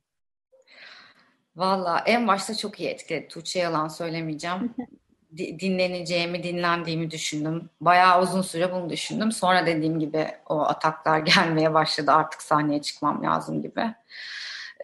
Valla 1.55 2.03
en 2.05 2.27
başta 2.27 2.55
çok 2.55 2.79
iyi 2.79 2.89
etkiledi. 2.89 3.27
Tuğçe 3.27 3.59
yalan 3.59 3.87
söylemeyeceğim. 3.87 4.75
dinleneceğimi, 5.37 6.43
dinlendiğimi 6.43 7.11
düşündüm. 7.11 7.69
Bayağı 7.81 8.21
uzun 8.21 8.41
süre 8.41 8.71
bunu 8.71 8.89
düşündüm. 8.89 9.31
Sonra 9.31 9.65
dediğim 9.65 9.99
gibi 9.99 10.27
o 10.49 10.59
ataklar 10.59 11.19
gelmeye 11.35 11.73
başladı. 11.73 12.11
Artık 12.11 12.41
sahneye 12.41 12.81
çıkmam 12.81 13.23
lazım 13.23 13.61
gibi. 13.61 13.95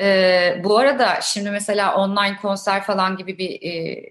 Ee, 0.01 0.61
bu 0.63 0.77
arada 0.77 1.21
şimdi 1.21 1.51
mesela 1.51 1.95
online 1.95 2.37
konser 2.41 2.83
falan 2.83 3.17
gibi 3.17 3.37
bir 3.37 3.61
e, 3.61 4.03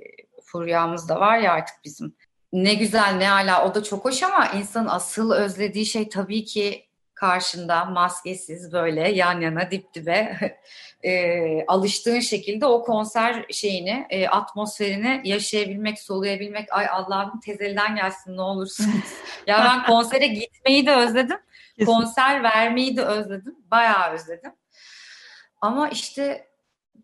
furyamız 0.44 1.08
da 1.08 1.20
var 1.20 1.38
ya 1.38 1.52
artık 1.52 1.76
bizim. 1.84 2.14
Ne 2.52 2.74
güzel 2.74 3.14
ne 3.14 3.28
hala 3.28 3.68
o 3.68 3.74
da 3.74 3.82
çok 3.82 4.04
hoş 4.04 4.22
ama 4.22 4.46
insanın 4.46 4.88
asıl 4.88 5.32
özlediği 5.32 5.86
şey 5.86 6.08
tabii 6.08 6.44
ki 6.44 6.87
karşında 7.20 7.84
maskesiz 7.84 8.72
böyle 8.72 9.08
yan 9.08 9.40
yana 9.40 9.70
dip 9.70 9.94
dibe 9.94 10.38
e, 11.04 11.64
alıştığın 11.66 12.20
şekilde 12.20 12.66
o 12.66 12.82
konser 12.82 13.44
şeyini, 13.50 14.06
e, 14.10 14.28
atmosferini 14.28 15.20
yaşayabilmek, 15.24 16.00
soluyabilmek. 16.00 16.72
Ay 16.72 16.86
Allah'ım 16.88 17.40
tezelden 17.40 17.96
gelsin 17.96 18.36
ne 18.36 18.42
olursunuz. 18.42 19.12
ya 19.46 19.64
ben 19.64 19.86
konsere 19.86 20.26
gitmeyi 20.26 20.86
de 20.86 20.96
özledim. 20.96 21.38
Kesin. 21.78 21.92
Konser 21.92 22.42
vermeyi 22.42 22.96
de 22.96 23.02
özledim. 23.02 23.56
Bayağı 23.70 24.12
özledim. 24.12 24.52
Ama 25.60 25.88
işte 25.88 26.48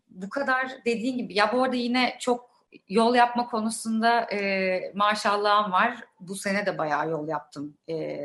bu 0.09 0.29
kadar 0.29 0.71
dediğin 0.85 1.17
gibi 1.17 1.33
ya 1.33 1.53
bu 1.53 1.63
arada 1.63 1.75
yine 1.75 2.17
çok 2.19 2.55
yol 2.87 3.15
yapma 3.15 3.49
konusunda 3.49 4.21
e, 4.21 4.91
maşallahım 4.95 5.71
var. 5.71 5.97
Bu 6.27 6.35
sene 6.35 6.65
de 6.65 6.77
bayağı 6.77 7.09
yol 7.09 7.27
yaptım. 7.27 7.77
E, 7.89 8.19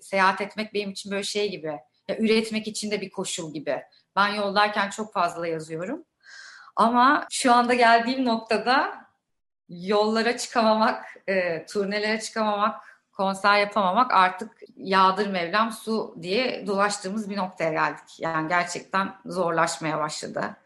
seyahat 0.00 0.40
etmek 0.40 0.74
benim 0.74 0.90
için 0.90 1.12
böyle 1.12 1.22
şey 1.22 1.50
gibi. 1.50 1.78
Ya, 2.08 2.18
üretmek 2.18 2.68
için 2.68 2.90
de 2.90 3.00
bir 3.00 3.10
koşul 3.10 3.54
gibi. 3.54 3.82
Ben 4.16 4.28
yoldayken 4.28 4.90
çok 4.90 5.12
fazla 5.12 5.46
yazıyorum. 5.46 6.04
Ama 6.76 7.26
şu 7.30 7.54
anda 7.54 7.74
geldiğim 7.74 8.24
noktada 8.24 9.06
yollara 9.68 10.36
çıkamamak, 10.36 11.16
e, 11.26 11.66
turnelere 11.66 12.20
çıkamamak, 12.20 13.02
konser 13.12 13.58
yapamamak 13.58 14.14
artık 14.14 14.52
yağdır 14.76 15.26
Mevlam 15.26 15.72
su 15.72 16.16
diye 16.22 16.66
dolaştığımız 16.66 17.30
bir 17.30 17.36
noktaya 17.36 17.72
geldik. 17.72 18.20
Yani 18.20 18.48
gerçekten 18.48 19.14
zorlaşmaya 19.26 19.98
başladı. 19.98 20.56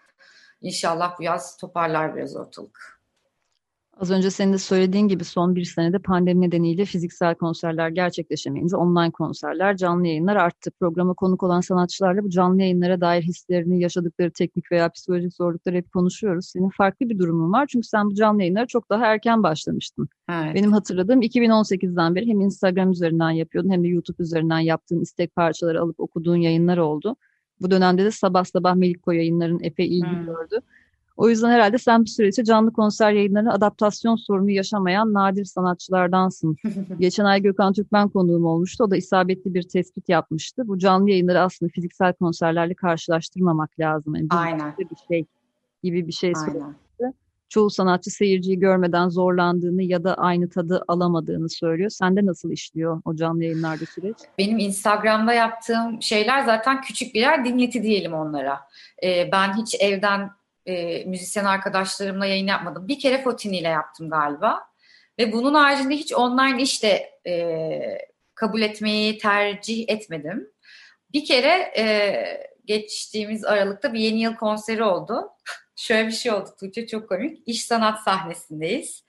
İnşallah 0.60 1.18
bu 1.18 1.22
yaz 1.22 1.56
toparlar 1.56 2.16
biraz 2.16 2.36
ortalık. 2.36 2.99
Az 4.00 4.10
önce 4.10 4.30
senin 4.30 4.52
de 4.52 4.58
söylediğin 4.58 5.08
gibi 5.08 5.24
son 5.24 5.56
bir 5.56 5.64
senede 5.64 5.98
pandemi 5.98 6.40
nedeniyle 6.40 6.84
fiziksel 6.84 7.34
konserler 7.34 7.88
gerçekleşemeyince 7.88 8.76
online 8.76 9.10
konserler, 9.10 9.76
canlı 9.76 10.06
yayınlar 10.06 10.36
arttı. 10.36 10.70
Programa 10.70 11.14
konuk 11.14 11.42
olan 11.42 11.60
sanatçılarla 11.60 12.24
bu 12.24 12.30
canlı 12.30 12.60
yayınlara 12.60 13.00
dair 13.00 13.22
hislerini, 13.22 13.80
yaşadıkları 13.80 14.30
teknik 14.30 14.72
veya 14.72 14.88
psikolojik 14.88 15.34
zorlukları 15.34 15.76
hep 15.76 15.92
konuşuyoruz. 15.92 16.46
Senin 16.46 16.68
farklı 16.68 17.08
bir 17.08 17.18
durumun 17.18 17.52
var 17.52 17.66
çünkü 17.66 17.88
sen 17.88 18.10
bu 18.10 18.14
canlı 18.14 18.40
yayınlara 18.40 18.66
çok 18.66 18.90
daha 18.90 19.06
erken 19.06 19.42
başlamıştın. 19.42 20.08
Evet. 20.30 20.54
Benim 20.54 20.72
hatırladığım 20.72 21.22
2018'den 21.22 22.14
beri 22.14 22.26
hem 22.26 22.40
Instagram 22.40 22.90
üzerinden 22.90 23.30
yapıyordun 23.30 23.70
hem 23.70 23.82
de 23.82 23.88
YouTube 23.88 24.22
üzerinden 24.22 24.60
yaptığın 24.60 25.00
istek 25.00 25.34
parçaları 25.34 25.80
alıp 25.80 26.00
okuduğun 26.00 26.36
yayınlar 26.36 26.78
oldu. 26.78 27.16
Bu 27.60 27.70
dönemde 27.70 28.04
de 28.04 28.10
sabah 28.10 28.44
sabah 28.44 28.74
Melikko 28.74 29.12
yayınların 29.12 29.60
epey 29.62 29.98
ilgi 29.98 30.10
hmm. 30.10 30.26
gördü. 30.26 30.60
O 31.20 31.28
yüzden 31.28 31.50
herhalde 31.50 31.78
sen 31.78 32.02
bu 32.02 32.06
süreçte 32.06 32.44
canlı 32.44 32.72
konser 32.72 33.12
yayınlarına 33.12 33.52
adaptasyon 33.52 34.16
sorunu 34.16 34.50
yaşamayan 34.50 35.14
nadir 35.14 35.44
sanatçılardansın. 35.44 36.56
Geçen 36.98 37.24
ay 37.24 37.42
Gökhan 37.42 37.72
Türkmen 37.72 38.08
konuğum 38.08 38.44
olmuştu. 38.44 38.84
O 38.84 38.90
da 38.90 38.96
isabetli 38.96 39.54
bir 39.54 39.62
tespit 39.62 40.08
yapmıştı. 40.08 40.68
Bu 40.68 40.78
canlı 40.78 41.10
yayınları 41.10 41.40
aslında 41.40 41.70
fiziksel 41.74 42.12
konserlerle 42.12 42.74
karşılaştırmamak 42.74 43.80
lazım. 43.80 44.14
Yani 44.14 44.26
Aynen. 44.30 44.74
Bir 44.78 44.86
şey 45.08 45.24
gibi 45.82 46.06
bir 46.06 46.12
şey 46.12 46.32
söylemişti. 46.34 46.80
Çoğu 47.48 47.70
sanatçı 47.70 48.10
seyirciyi 48.10 48.58
görmeden 48.58 49.08
zorlandığını 49.08 49.82
ya 49.82 50.04
da 50.04 50.14
aynı 50.14 50.48
tadı 50.48 50.84
alamadığını 50.88 51.48
söylüyor. 51.48 51.90
Sende 51.90 52.26
nasıl 52.26 52.50
işliyor 52.50 53.02
o 53.04 53.16
canlı 53.16 53.44
yayınlarda 53.44 53.86
süreç? 53.86 54.16
Benim 54.38 54.58
Instagram'da 54.58 55.32
yaptığım 55.32 56.02
şeyler 56.02 56.44
zaten 56.44 56.80
küçük 56.80 57.14
birer 57.14 57.44
dinleti 57.44 57.82
diyelim 57.82 58.14
onlara. 58.14 58.60
Ee, 59.04 59.28
ben 59.32 59.56
hiç 59.56 59.76
evden 59.80 60.30
e, 60.70 61.04
müzisyen 61.04 61.44
arkadaşlarımla 61.44 62.26
yayın 62.26 62.46
yapmadım. 62.46 62.88
Bir 62.88 62.98
kere 62.98 63.22
Fotini 63.22 63.58
ile 63.58 63.68
yaptım 63.68 64.10
galiba. 64.10 64.70
Ve 65.18 65.32
bunun 65.32 65.54
haricinde 65.54 65.94
hiç 65.96 66.12
online 66.12 66.62
iş 66.62 66.82
de 66.82 67.20
e, 67.26 68.08
kabul 68.34 68.62
etmeyi 68.62 69.18
tercih 69.18 69.84
etmedim. 69.88 70.50
Bir 71.12 71.24
kere 71.24 71.72
e, 71.76 71.84
geçtiğimiz 72.64 73.44
Aralık'ta 73.44 73.92
bir 73.92 74.00
yeni 74.00 74.20
yıl 74.20 74.34
konseri 74.34 74.82
oldu. 74.82 75.28
Şöyle 75.76 76.06
bir 76.06 76.12
şey 76.12 76.32
oldu 76.32 76.50
Tuğçe 76.60 76.86
çok 76.86 77.08
komik. 77.08 77.42
İş 77.46 77.64
sanat 77.64 78.00
sahnesindeyiz. 78.00 79.04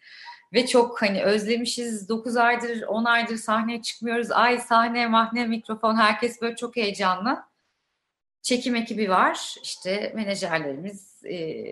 Ve 0.53 0.67
çok 0.67 1.01
hani 1.01 1.23
özlemişiz. 1.23 2.09
9 2.09 2.37
aydır, 2.37 2.81
10 2.81 3.05
aydır 3.05 3.37
sahneye 3.37 3.81
çıkmıyoruz. 3.81 4.31
Ay 4.31 4.59
sahne, 4.59 5.07
mahne, 5.07 5.45
mikrofon 5.47 5.95
herkes 5.95 6.41
böyle 6.41 6.55
çok 6.55 6.75
heyecanlı. 6.75 7.43
Çekim 8.41 8.75
ekibi 8.75 9.09
var. 9.09 9.55
İşte 9.63 10.11
menajerlerimiz, 10.15 11.25
e, 11.25 11.65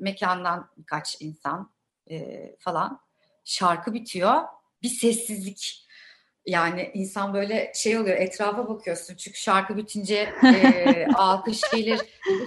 mekandan 0.00 0.70
birkaç 0.76 1.16
insan 1.20 1.72
e, 2.10 2.56
falan. 2.58 3.00
Şarkı 3.44 3.94
bitiyor. 3.94 4.42
Bir 4.82 4.88
sessizlik. 4.88 5.86
Yani 6.46 6.90
insan 6.94 7.34
böyle 7.34 7.72
şey 7.74 7.98
oluyor 7.98 8.16
etrafa 8.16 8.68
bakıyorsun 8.68 9.16
çünkü 9.16 9.38
şarkı 9.38 9.76
bitince 9.76 10.32
e, 10.44 11.06
alkış 11.14 11.60
gelir. 11.72 12.00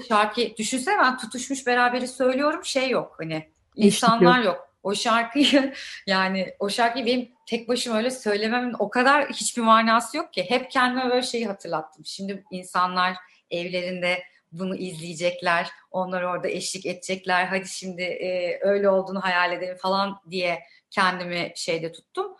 Şarkı 0.07 0.41
düşünsene 0.57 0.97
ben 0.97 1.17
tutuşmuş 1.17 1.67
beraberi 1.67 2.07
söylüyorum 2.07 2.65
şey 2.65 2.89
yok 2.89 3.15
hani 3.19 3.49
insanlar 3.75 4.37
yok. 4.37 4.45
yok. 4.45 4.69
O 4.83 4.95
şarkıyı 4.95 5.73
yani 6.07 6.53
o 6.59 6.69
şarkıyı 6.69 7.05
benim 7.05 7.31
tek 7.45 7.69
başıma 7.69 7.97
öyle 7.97 8.11
söylememin 8.11 8.75
o 8.79 8.89
kadar 8.89 9.29
hiçbir 9.29 9.61
manası 9.61 10.17
yok 10.17 10.33
ki. 10.33 10.45
Hep 10.49 10.71
kendime 10.71 11.09
böyle 11.09 11.21
şeyi 11.21 11.47
hatırlattım. 11.47 12.05
Şimdi 12.05 12.43
insanlar 12.51 13.17
evlerinde 13.51 14.23
bunu 14.51 14.75
izleyecekler, 14.75 15.69
onlar 15.91 16.21
orada 16.21 16.47
eşlik 16.47 16.85
edecekler. 16.85 17.45
Hadi 17.45 17.67
şimdi 17.67 18.01
e, 18.01 18.59
öyle 18.61 18.89
olduğunu 18.89 19.23
hayal 19.23 19.53
edelim 19.53 19.77
falan 19.77 20.21
diye 20.29 20.59
kendimi 20.89 21.51
şeyde 21.55 21.91
tuttum. 21.91 22.37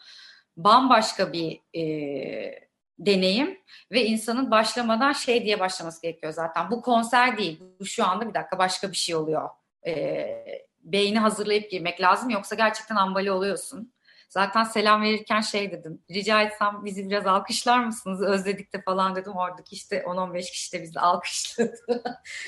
Bambaşka 0.58 1.34
bir 1.34 1.62
e, 1.76 2.70
deneyim 3.00 3.60
ve 3.92 4.06
insanın 4.06 4.52
başlamadan 4.52 5.12
şey 5.14 5.46
diye 5.46 5.60
başlaması 5.60 6.02
gerekiyor 6.02 6.34
zaten. 6.34 6.72
Bu 6.72 6.82
konser 6.82 7.38
değil, 7.38 7.64
bu 7.80 7.86
şu 7.86 8.06
anda 8.06 8.30
bir 8.30 8.34
dakika 8.34 8.58
başka 8.58 8.92
bir 8.92 8.98
şey 8.98 9.16
oluyor. 9.16 9.50
E, 9.88 10.28
beyni 10.84 11.20
hazırlayıp 11.20 11.72
girmek 11.72 12.02
lazım 12.02 12.30
yoksa 12.30 12.56
gerçekten 12.56 12.96
ambali 12.96 13.32
oluyorsun. 13.32 13.94
Zaten 14.30 14.64
selam 14.64 15.02
verirken 15.02 15.42
şey 15.42 15.72
dedim. 15.72 16.02
Rica 16.12 16.42
etsem 16.42 16.86
bizi 16.86 17.10
biraz 17.10 17.28
alkışlar 17.28 17.86
mısınız? 17.86 18.22
Özledik 18.22 18.74
de 18.74 18.82
falan 18.82 19.16
dedim. 19.16 19.34
Oradaki 19.34 19.76
işte 19.76 20.04
10-15 20.08 20.52
kişi 20.52 20.74
de 20.74 20.82
bizi 20.82 21.00
alkışladı 21.00 22.04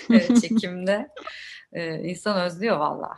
çekimde. 0.42 1.10
Ee, 1.74 1.96
insan 1.96 2.42
özlüyor 2.42 2.78
valla. 2.78 3.10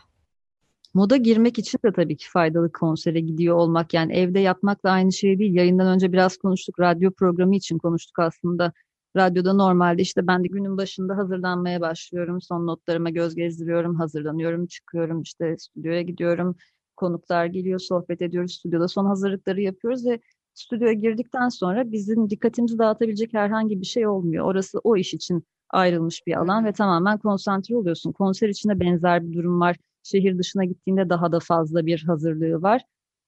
Moda 0.93 1.17
girmek 1.17 1.59
için 1.59 1.79
de 1.85 1.93
tabii 1.93 2.17
ki 2.17 2.29
faydalı 2.29 2.71
konsere 2.71 3.19
gidiyor 3.19 3.55
olmak. 3.55 3.93
Yani 3.93 4.13
evde 4.13 4.39
yapmakla 4.39 4.89
aynı 4.89 5.13
şey 5.13 5.39
değil. 5.39 5.53
Yayından 5.53 5.87
önce 5.87 6.13
biraz 6.13 6.37
konuştuk. 6.37 6.79
Radyo 6.79 7.11
programı 7.11 7.55
için 7.55 7.77
konuştuk 7.77 8.19
aslında. 8.19 8.73
Radyoda 9.15 9.53
normalde 9.53 10.01
işte 10.01 10.27
ben 10.27 10.43
de 10.43 10.47
günün 10.47 10.77
başında 10.77 11.17
hazırlanmaya 11.17 11.81
başlıyorum. 11.81 12.41
Son 12.41 12.67
notlarıma 12.67 13.09
göz 13.09 13.35
gezdiriyorum, 13.35 13.95
hazırlanıyorum, 13.95 14.67
çıkıyorum, 14.67 15.21
işte 15.21 15.57
stüdyoya 15.57 16.01
gidiyorum 16.01 16.55
konuklar 17.03 17.45
geliyor, 17.45 17.79
sohbet 17.79 18.21
ediyoruz 18.21 18.53
stüdyoda. 18.53 18.87
Son 18.87 19.05
hazırlıkları 19.05 19.61
yapıyoruz 19.61 20.05
ve 20.05 20.19
stüdyoya 20.53 20.93
girdikten 20.93 21.49
sonra 21.49 21.91
bizim 21.91 22.29
dikkatimizi 22.29 22.77
dağıtabilecek 22.79 23.33
herhangi 23.33 23.81
bir 23.81 23.85
şey 23.85 24.07
olmuyor. 24.07 24.45
Orası 24.45 24.79
o 24.83 24.97
iş 24.97 25.13
için 25.13 25.43
ayrılmış 25.69 26.27
bir 26.27 26.39
alan 26.41 26.65
ve 26.65 26.71
tamamen 26.73 27.17
konsantre 27.17 27.75
oluyorsun. 27.75 28.11
Konser 28.11 28.49
içinde 28.49 28.79
benzer 28.79 29.27
bir 29.27 29.33
durum 29.33 29.59
var. 29.59 29.75
Şehir 30.03 30.37
dışına 30.37 30.65
gittiğinde 30.65 31.09
daha 31.09 31.31
da 31.31 31.39
fazla 31.39 31.85
bir 31.85 32.03
hazırlığı 32.03 32.61
var. 32.61 32.81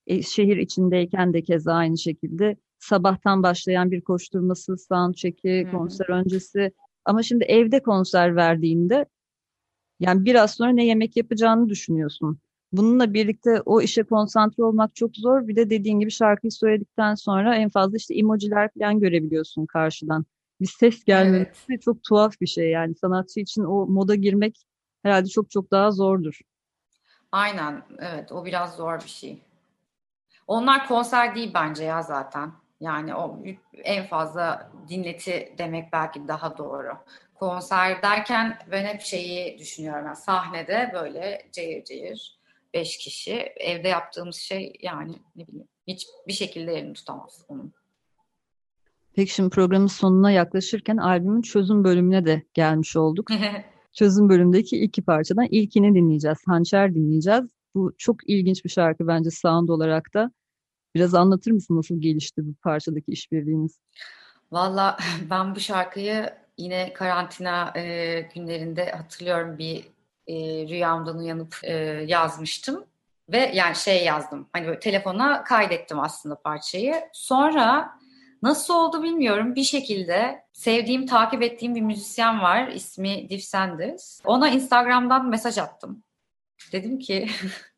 E, 0.07 0.21
şehir 0.21 0.57
içindeyken 0.57 1.33
de 1.33 1.41
keza 1.43 1.73
aynı 1.73 1.97
şekilde 1.97 2.57
sabahtan 2.79 3.43
başlayan 3.43 3.91
bir 3.91 4.01
koşturması, 4.01 4.77
soundcheck'i, 4.77 5.67
konser 5.71 6.09
öncesi. 6.09 6.71
Ama 7.05 7.23
şimdi 7.23 7.43
evde 7.43 7.81
konser 7.81 8.35
verdiğinde 8.35 9.05
yani 9.99 10.25
biraz 10.25 10.53
sonra 10.53 10.69
ne 10.69 10.85
yemek 10.85 11.17
yapacağını 11.17 11.69
düşünüyorsun. 11.69 12.39
Bununla 12.71 13.13
birlikte 13.13 13.61
o 13.65 13.81
işe 13.81 14.03
konsantre 14.03 14.63
olmak 14.63 14.95
çok 14.95 15.15
zor. 15.15 15.47
Bir 15.47 15.55
de 15.55 15.69
dediğin 15.69 15.99
gibi 15.99 16.11
şarkıyı 16.11 16.51
söyledikten 16.51 17.15
sonra 17.15 17.55
en 17.55 17.69
fazla 17.69 17.97
işte 17.97 18.15
emojiler 18.15 18.69
falan 18.79 18.99
görebiliyorsun 18.99 19.65
karşıdan. 19.65 20.25
Bir 20.61 20.67
ses 20.67 21.03
gelmesi 21.03 21.51
evet. 21.69 21.81
çok 21.81 22.03
tuhaf 22.03 22.41
bir 22.41 22.47
şey 22.47 22.69
yani. 22.69 22.95
Sanatçı 22.95 23.39
için 23.39 23.63
o 23.63 23.85
moda 23.85 24.15
girmek 24.15 24.65
herhalde 25.03 25.27
çok 25.29 25.49
çok 25.49 25.71
daha 25.71 25.91
zordur. 25.91 26.39
Aynen 27.31 27.83
evet 27.99 28.31
o 28.31 28.45
biraz 28.45 28.75
zor 28.75 28.99
bir 28.99 29.09
şey. 29.09 29.41
Onlar 30.47 30.87
konser 30.87 31.35
değil 31.35 31.51
bence 31.53 31.83
ya 31.83 32.01
zaten. 32.01 32.51
Yani 32.79 33.15
o 33.15 33.39
en 33.73 34.07
fazla 34.07 34.71
dinleti 34.89 35.53
demek 35.57 35.93
belki 35.93 36.27
daha 36.27 36.57
doğru. 36.57 36.97
Konser 37.35 38.01
derken 38.01 38.57
ben 38.71 38.85
hep 38.85 39.01
şeyi 39.01 39.59
düşünüyorum. 39.59 40.05
Yani 40.05 40.15
sahnede 40.15 40.91
böyle 40.93 41.49
cayır 41.51 41.83
cayır 41.83 42.34
beş 42.75 42.97
kişi. 42.97 43.33
Evde 43.57 43.87
yaptığımız 43.87 44.35
şey 44.35 44.73
yani 44.81 45.15
ne 45.35 45.47
bileyim 45.47 45.67
hiçbir 45.87 46.33
şekilde 46.33 46.71
yerini 46.71 46.93
tutamaz 46.93 47.45
onun. 47.47 47.73
Peki 49.13 49.33
şimdi 49.33 49.49
programın 49.49 49.87
sonuna 49.87 50.31
yaklaşırken 50.31 50.97
albümün 50.97 51.41
çözüm 51.41 51.83
bölümüne 51.83 52.25
de 52.25 52.43
gelmiş 52.53 52.95
olduk. 52.95 53.27
çözüm 53.93 54.29
bölümdeki 54.29 54.77
iki 54.81 55.01
parçadan 55.01 55.47
ilkini 55.51 55.95
dinleyeceğiz. 55.95 56.37
Hançer 56.45 56.95
dinleyeceğiz. 56.95 57.45
Bu 57.75 57.93
çok 57.97 58.29
ilginç 58.29 58.65
bir 58.65 58.69
şarkı 58.69 59.07
bence 59.07 59.29
sound 59.31 59.69
olarak 59.69 60.13
da. 60.13 60.31
Biraz 60.95 61.13
anlatır 61.13 61.51
mısın 61.51 61.77
nasıl 61.77 62.01
gelişti 62.01 62.47
bu 62.47 62.53
parçadaki 62.53 63.11
işbirliğiniz? 63.11 63.79
Valla 64.51 64.97
ben 65.29 65.55
bu 65.55 65.59
şarkıyı 65.59 66.29
yine 66.57 66.93
karantina 66.93 67.73
e, 67.75 68.21
günlerinde 68.35 68.91
hatırlıyorum 68.91 69.57
bir 69.57 69.94
e, 70.27 70.33
rüyamdan 70.67 71.17
uyanıp 71.17 71.59
e, 71.63 71.73
yazmıştım. 72.07 72.85
Ve 73.29 73.51
yani 73.53 73.75
şey 73.75 74.03
yazdım. 74.03 74.49
Hani 74.53 74.67
böyle 74.67 74.79
telefona 74.79 75.43
kaydettim 75.43 75.99
aslında 75.99 76.41
parçayı. 76.41 76.95
Sonra 77.13 77.97
Nasıl 78.45 78.73
oldu 78.73 79.03
bilmiyorum. 79.03 79.55
Bir 79.55 79.63
şekilde 79.63 80.43
sevdiğim, 80.53 81.05
takip 81.05 81.41
ettiğim 81.41 81.75
bir 81.75 81.81
müzisyen 81.81 82.41
var. 82.41 82.67
İsmi 82.67 83.29
Div 83.29 83.39
Sanders. 83.39 84.21
Ona 84.25 84.49
Instagram'dan 84.49 85.29
mesaj 85.29 85.57
attım. 85.57 86.03
Dedim 86.71 86.99
ki 86.99 87.29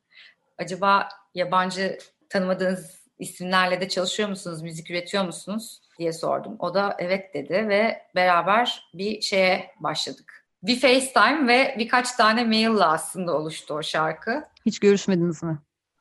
acaba 0.57 1.09
yabancı 1.35 1.97
tanımadığınız 2.29 3.07
isimlerle 3.19 3.81
de 3.81 3.89
çalışıyor 3.89 4.29
musunuz, 4.29 4.61
müzik 4.61 4.91
üretiyor 4.91 5.25
musunuz 5.25 5.81
diye 5.99 6.13
sordum. 6.13 6.55
O 6.59 6.73
da 6.73 6.95
evet 6.99 7.33
dedi 7.33 7.65
ve 7.69 8.01
beraber 8.15 8.89
bir 8.93 9.21
şeye 9.21 9.71
başladık. 9.79 10.36
Bir 10.63 10.79
FaceTime 10.79 11.47
ve 11.47 11.75
birkaç 11.79 12.11
tane 12.11 12.43
maille 12.43 12.83
aslında 12.83 13.37
oluştu 13.37 13.73
o 13.73 13.83
şarkı. 13.83 14.43
Hiç 14.65 14.79
görüşmediniz 14.79 15.43
mi? 15.43 15.57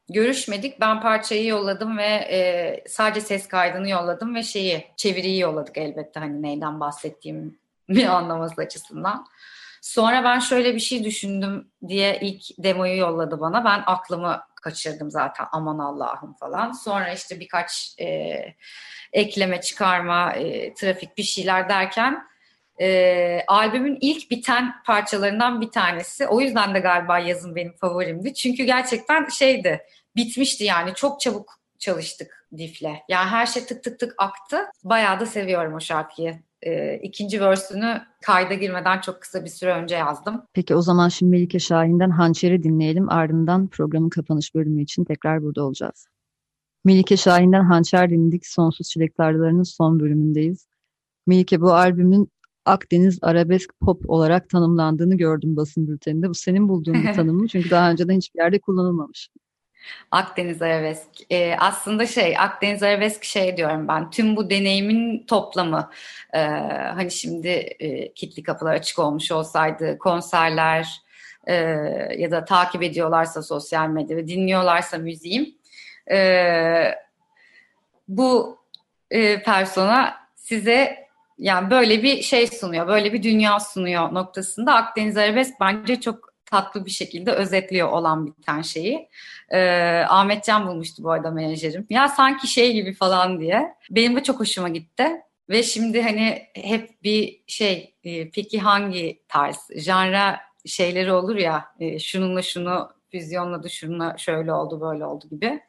Görüşmedik. 0.08 0.80
Ben 0.80 1.00
parçayı 1.00 1.46
yolladım 1.46 1.98
ve 1.98 2.06
e, 2.06 2.84
sadece 2.88 3.20
ses 3.20 3.48
kaydını 3.48 3.88
yolladım 3.88 4.34
ve 4.34 4.42
şeyi 4.42 4.86
çeviriyi 4.96 5.40
yolladık 5.40 5.78
elbette 5.78 6.20
hani 6.20 6.42
neyden 6.42 6.80
bahsettiğimi 6.80 7.54
anlaması 8.08 8.62
açısından. 8.62 9.26
Sonra 9.82 10.24
ben 10.24 10.38
şöyle 10.38 10.74
bir 10.74 10.80
şey 10.80 11.04
düşündüm 11.04 11.70
diye 11.88 12.18
ilk 12.20 12.42
demoyu 12.58 12.96
yolladı 12.96 13.40
bana. 13.40 13.64
Ben 13.64 13.82
aklımı 13.86 14.40
kaçırdım 14.62 15.10
zaten 15.10 15.46
aman 15.52 15.78
Allah'ım 15.78 16.34
falan. 16.34 16.72
Sonra 16.72 17.12
işte 17.12 17.40
birkaç 17.40 17.94
e, 18.00 18.36
ekleme, 19.12 19.60
çıkarma, 19.60 20.32
e, 20.32 20.74
trafik 20.74 21.18
bir 21.18 21.22
şeyler 21.22 21.68
derken 21.68 22.26
e, 22.80 23.40
albümün 23.48 23.98
ilk 24.00 24.30
biten 24.30 24.72
parçalarından 24.86 25.60
bir 25.60 25.70
tanesi. 25.70 26.26
O 26.26 26.40
yüzden 26.40 26.74
de 26.74 26.80
galiba 26.80 27.18
yazın 27.18 27.56
benim 27.56 27.72
favorimdi. 27.72 28.34
Çünkü 28.34 28.64
gerçekten 28.64 29.28
şeydi, 29.28 29.80
bitmişti 30.16 30.64
yani 30.64 30.94
çok 30.94 31.20
çabuk 31.20 31.56
çalıştık 31.78 32.46
Dif'le. 32.56 32.82
Yani 33.08 33.28
her 33.28 33.46
şey 33.46 33.64
tık 33.64 33.84
tık 33.84 33.98
tık 33.98 34.14
aktı. 34.18 34.56
Bayağı 34.84 35.20
da 35.20 35.26
seviyorum 35.26 35.74
o 35.74 35.80
şarkıyı. 35.80 36.38
E, 36.62 36.98
ikinci 37.02 37.40
versünü 37.40 38.02
kayda 38.22 38.54
girmeden 38.54 39.00
çok 39.00 39.20
kısa 39.20 39.44
bir 39.44 39.50
süre 39.50 39.74
önce 39.74 39.96
yazdım. 39.96 40.42
Peki 40.52 40.74
o 40.74 40.82
zaman 40.82 41.08
şimdi 41.08 41.30
Melike 41.30 41.58
Şahin'den 41.58 42.10
Hançer'i 42.10 42.62
dinleyelim. 42.62 43.10
Ardından 43.10 43.68
programın 43.68 44.08
kapanış 44.08 44.54
bölümü 44.54 44.82
için 44.82 45.04
tekrar 45.04 45.42
burada 45.42 45.64
olacağız. 45.64 46.06
Melike 46.84 47.16
Şahin'den 47.16 47.64
Hançer 47.64 48.10
dinledik. 48.10 48.46
Sonsuz 48.46 48.88
Çilek 48.88 49.16
Tarlaları'nın 49.16 49.62
son 49.62 50.00
bölümündeyiz. 50.00 50.66
Melike 51.26 51.60
bu 51.60 51.72
albümün 51.72 52.30
Akdeniz 52.66 53.18
arabesk 53.22 53.80
pop 53.80 54.10
olarak 54.10 54.50
tanımlandığını 54.50 55.16
gördüm 55.16 55.56
basın 55.56 55.88
bülteninde. 55.88 56.28
Bu 56.28 56.34
senin 56.34 56.68
bulduğun 56.68 56.94
bir 56.94 57.12
tanım 57.14 57.36
mı? 57.36 57.48
Çünkü 57.48 57.70
daha 57.70 57.90
önceden 57.90 58.16
hiçbir 58.16 58.40
yerde 58.40 58.58
kullanılmamış. 58.58 59.28
Akdeniz 60.10 60.62
arabesk. 60.62 61.08
Ee, 61.30 61.56
aslında 61.58 62.06
şey 62.06 62.38
Akdeniz 62.38 62.82
arabesk 62.82 63.24
şey 63.24 63.56
diyorum 63.56 63.88
ben. 63.88 64.10
Tüm 64.10 64.36
bu 64.36 64.50
deneyimin 64.50 65.26
toplamı. 65.26 65.90
Ee, 66.34 66.38
hani 66.94 67.10
şimdi 67.10 67.48
e, 67.48 68.12
kitli 68.12 68.42
kapılar 68.42 68.74
açık 68.74 68.98
olmuş 68.98 69.32
olsaydı 69.32 69.98
konserler 69.98 71.02
e, 71.46 71.54
ya 72.18 72.30
da 72.30 72.44
takip 72.44 72.82
ediyorlarsa 72.82 73.42
sosyal 73.42 73.88
medyada 73.88 74.28
dinliyorlarsa 74.28 74.98
müziğim 74.98 75.54
e, 76.10 76.94
bu 78.08 78.58
e, 79.10 79.42
persona 79.42 80.14
size 80.34 81.05
yani 81.38 81.70
böyle 81.70 82.02
bir 82.02 82.22
şey 82.22 82.46
sunuyor, 82.46 82.86
böyle 82.88 83.12
bir 83.12 83.22
dünya 83.22 83.60
sunuyor 83.60 84.14
noktasında 84.14 84.74
Akdeniz 84.74 85.16
Arabesk 85.16 85.54
bence 85.60 86.00
çok 86.00 86.36
tatlı 86.46 86.86
bir 86.86 86.90
şekilde 86.90 87.32
özetliyor 87.32 87.88
olan 87.88 88.26
biten 88.26 88.62
şeyi. 88.62 89.08
Ee, 89.50 90.04
Ahmet 90.08 90.44
Can 90.44 90.66
bulmuştu 90.66 91.02
bu 91.02 91.10
arada 91.10 91.30
menajerim. 91.30 91.86
Ya 91.90 92.08
sanki 92.08 92.46
şey 92.46 92.72
gibi 92.72 92.94
falan 92.94 93.40
diye. 93.40 93.74
Benim 93.90 94.16
de 94.16 94.22
çok 94.22 94.40
hoşuma 94.40 94.68
gitti. 94.68 95.06
Ve 95.48 95.62
şimdi 95.62 96.02
hani 96.02 96.42
hep 96.54 97.02
bir 97.02 97.42
şey, 97.46 97.94
e, 98.04 98.30
peki 98.30 98.60
hangi 98.60 99.22
tarz, 99.28 99.56
janra 99.76 100.40
şeyleri 100.66 101.12
olur 101.12 101.36
ya, 101.36 101.64
e, 101.80 101.98
şununla 101.98 102.42
şunu 102.42 102.90
füzyonladı, 103.10 103.70
şununla 103.70 104.18
şöyle 104.18 104.52
oldu, 104.52 104.80
böyle 104.80 105.06
oldu 105.06 105.28
gibi. 105.30 105.60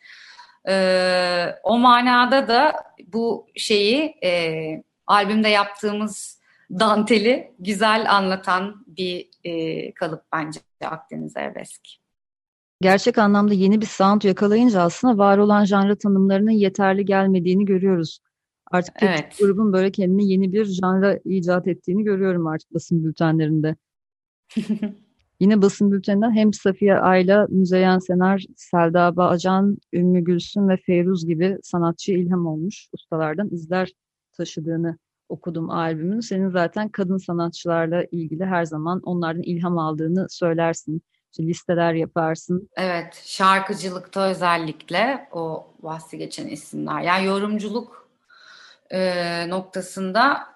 E, 0.70 1.56
o 1.64 1.78
manada 1.78 2.48
da 2.48 2.74
bu 3.08 3.48
şeyi 3.56 4.16
e, 4.24 4.84
albümde 5.08 5.48
yaptığımız 5.48 6.40
danteli 6.72 7.56
güzel 7.60 8.16
anlatan 8.16 8.86
bir 8.88 9.30
e, 9.44 9.94
kalıp 9.94 10.24
bence 10.34 10.60
Akdeniz 10.86 11.38
Arabesk. 11.38 11.82
Gerçek 12.82 13.18
anlamda 13.18 13.54
yeni 13.54 13.82
bir 13.82 13.86
sound 13.86 14.22
yakalayınca 14.22 14.82
aslında 14.82 15.18
var 15.18 15.38
olan 15.38 15.66
janra 15.66 15.96
tanımlarının 15.96 16.52
yeterli 16.52 17.06
gelmediğini 17.06 17.66
görüyoruz. 17.66 18.20
Artık 18.72 18.96
evet. 19.02 19.38
grubun 19.40 19.74
böyle 19.74 19.92
kendine 19.92 20.24
yeni 20.24 20.54
bir 20.54 20.66
janra 20.66 21.20
icat 21.26 21.68
ettiğini 21.68 22.04
görüyorum 22.04 22.48
artık 22.48 22.74
basın 22.74 23.04
bültenlerinde. 23.04 23.76
Yine 25.40 25.62
basın 25.62 25.92
bülteninden 25.92 26.32
hem 26.32 26.54
Safiye 26.54 26.98
Ayla, 26.98 27.48
Müzeyyen 27.50 28.00
Senar, 28.00 28.46
Selda 28.56 29.16
Bağcan, 29.16 29.78
Ümmü 29.94 30.24
Gülsün 30.24 30.70
ve 30.70 30.78
Feyruz 30.78 31.28
gibi 31.28 31.58
sanatçı 31.64 32.12
ilham 32.12 32.46
olmuş 32.46 32.90
ustalardan 32.94 33.50
izler 33.50 33.92
taşıdığını 34.38 34.98
okudum 35.30 35.70
albümün. 35.70 36.20
Senin 36.20 36.50
zaten 36.50 36.90
kadın 36.90 37.18
sanatçılarla 37.18 38.04
ilgili 38.12 38.46
her 38.46 38.66
zaman 38.66 39.02
onlardan 39.04 39.42
ilham 39.42 39.78
aldığını 39.78 40.28
söylersin. 40.30 41.02
İşte 41.32 41.44
listeler 41.44 41.94
yaparsın. 41.94 42.70
Evet, 42.78 43.22
şarkıcılıkta 43.26 44.30
özellikle 44.30 45.30
o 45.32 45.68
bahsi 45.84 46.18
geçen 46.18 46.48
isimler. 46.48 47.02
Yani 47.02 47.26
yorumculuk 47.26 48.10
e, 48.90 49.50
noktasında 49.50 50.48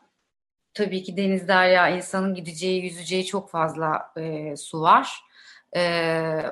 tabii 0.73 1.03
ki 1.03 1.17
deniz 1.17 1.47
derya 1.47 1.89
insanın 1.89 2.33
gideceği, 2.35 2.83
yüzeceği 2.83 3.25
çok 3.25 3.49
fazla 3.49 4.11
e, 4.17 4.55
su 4.57 4.81
var. 4.81 5.21
E, 5.75 5.81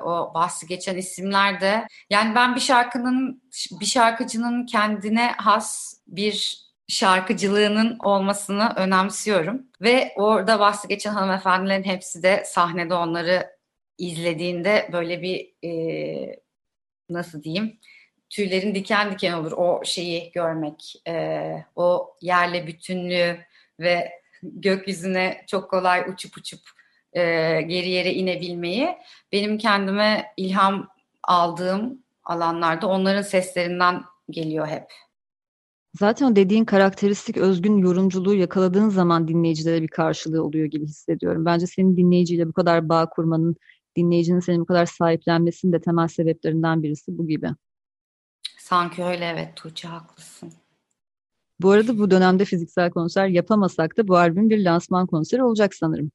o 0.02 0.34
bahsi 0.34 0.66
geçen 0.66 0.96
isimler 0.96 1.60
de 1.60 1.86
yani 2.10 2.34
ben 2.34 2.54
bir 2.54 2.60
şarkının 2.60 3.42
bir 3.80 3.86
şarkıcının 3.86 4.66
kendine 4.66 5.32
has 5.36 5.94
bir 6.06 6.69
şarkıcılığının 6.90 7.98
olmasını 7.98 8.72
önemsiyorum. 8.76 9.62
Ve 9.80 10.12
orada 10.16 10.60
bahsi 10.60 10.88
geçen 10.88 11.12
hanımefendilerin 11.12 11.84
hepsi 11.84 12.22
de 12.22 12.42
sahnede 12.46 12.94
onları 12.94 13.50
izlediğinde 13.98 14.88
böyle 14.92 15.22
bir 15.22 15.52
e, 15.64 16.40
nasıl 17.10 17.42
diyeyim 17.42 17.78
tüylerin 18.30 18.74
diken 18.74 19.12
diken 19.12 19.32
olur 19.32 19.52
o 19.52 19.80
şeyi 19.84 20.32
görmek. 20.32 20.94
E, 21.08 21.64
o 21.76 22.16
yerle 22.20 22.66
bütünlüğü 22.66 23.38
ve 23.80 24.20
gökyüzüne 24.42 25.44
çok 25.46 25.70
kolay 25.70 26.00
uçup 26.00 26.36
uçup 26.36 26.60
e, 27.12 27.22
geri 27.62 27.88
yere 27.88 28.12
inebilmeyi 28.12 28.88
benim 29.32 29.58
kendime 29.58 30.32
ilham 30.36 30.88
aldığım 31.22 32.02
alanlarda 32.24 32.86
onların 32.86 33.22
seslerinden 33.22 34.02
geliyor 34.30 34.66
hep. 34.66 34.92
Zaten 35.94 36.36
dediğin 36.36 36.64
karakteristik 36.64 37.36
özgün 37.36 37.78
yorumculuğu 37.78 38.34
yakaladığın 38.34 38.88
zaman 38.88 39.28
dinleyicilere 39.28 39.82
bir 39.82 39.88
karşılığı 39.88 40.44
oluyor 40.44 40.66
gibi 40.66 40.86
hissediyorum. 40.86 41.44
Bence 41.44 41.66
senin 41.66 41.96
dinleyiciyle 41.96 42.48
bu 42.48 42.52
kadar 42.52 42.88
bağ 42.88 43.08
kurmanın, 43.08 43.56
dinleyicinin 43.96 44.40
seni 44.40 44.60
bu 44.60 44.64
kadar 44.66 44.86
sahiplenmesinin 44.86 45.72
de 45.72 45.80
temel 45.80 46.08
sebeplerinden 46.08 46.82
birisi 46.82 47.18
bu 47.18 47.26
gibi. 47.26 47.48
Sanki 48.58 49.04
öyle 49.04 49.24
evet 49.24 49.56
Tuğçe 49.56 49.88
haklısın. 49.88 50.52
Bu 51.60 51.70
arada 51.70 51.98
bu 51.98 52.10
dönemde 52.10 52.44
fiziksel 52.44 52.90
konser 52.90 53.26
yapamasak 53.26 53.96
da 53.96 54.08
bu 54.08 54.16
albüm 54.16 54.50
bir 54.50 54.64
lansman 54.64 55.06
konseri 55.06 55.44
olacak 55.44 55.74
sanırım. 55.74 56.10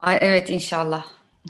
Ay, 0.00 0.18
evet 0.20 0.50
inşallah. 0.50 1.06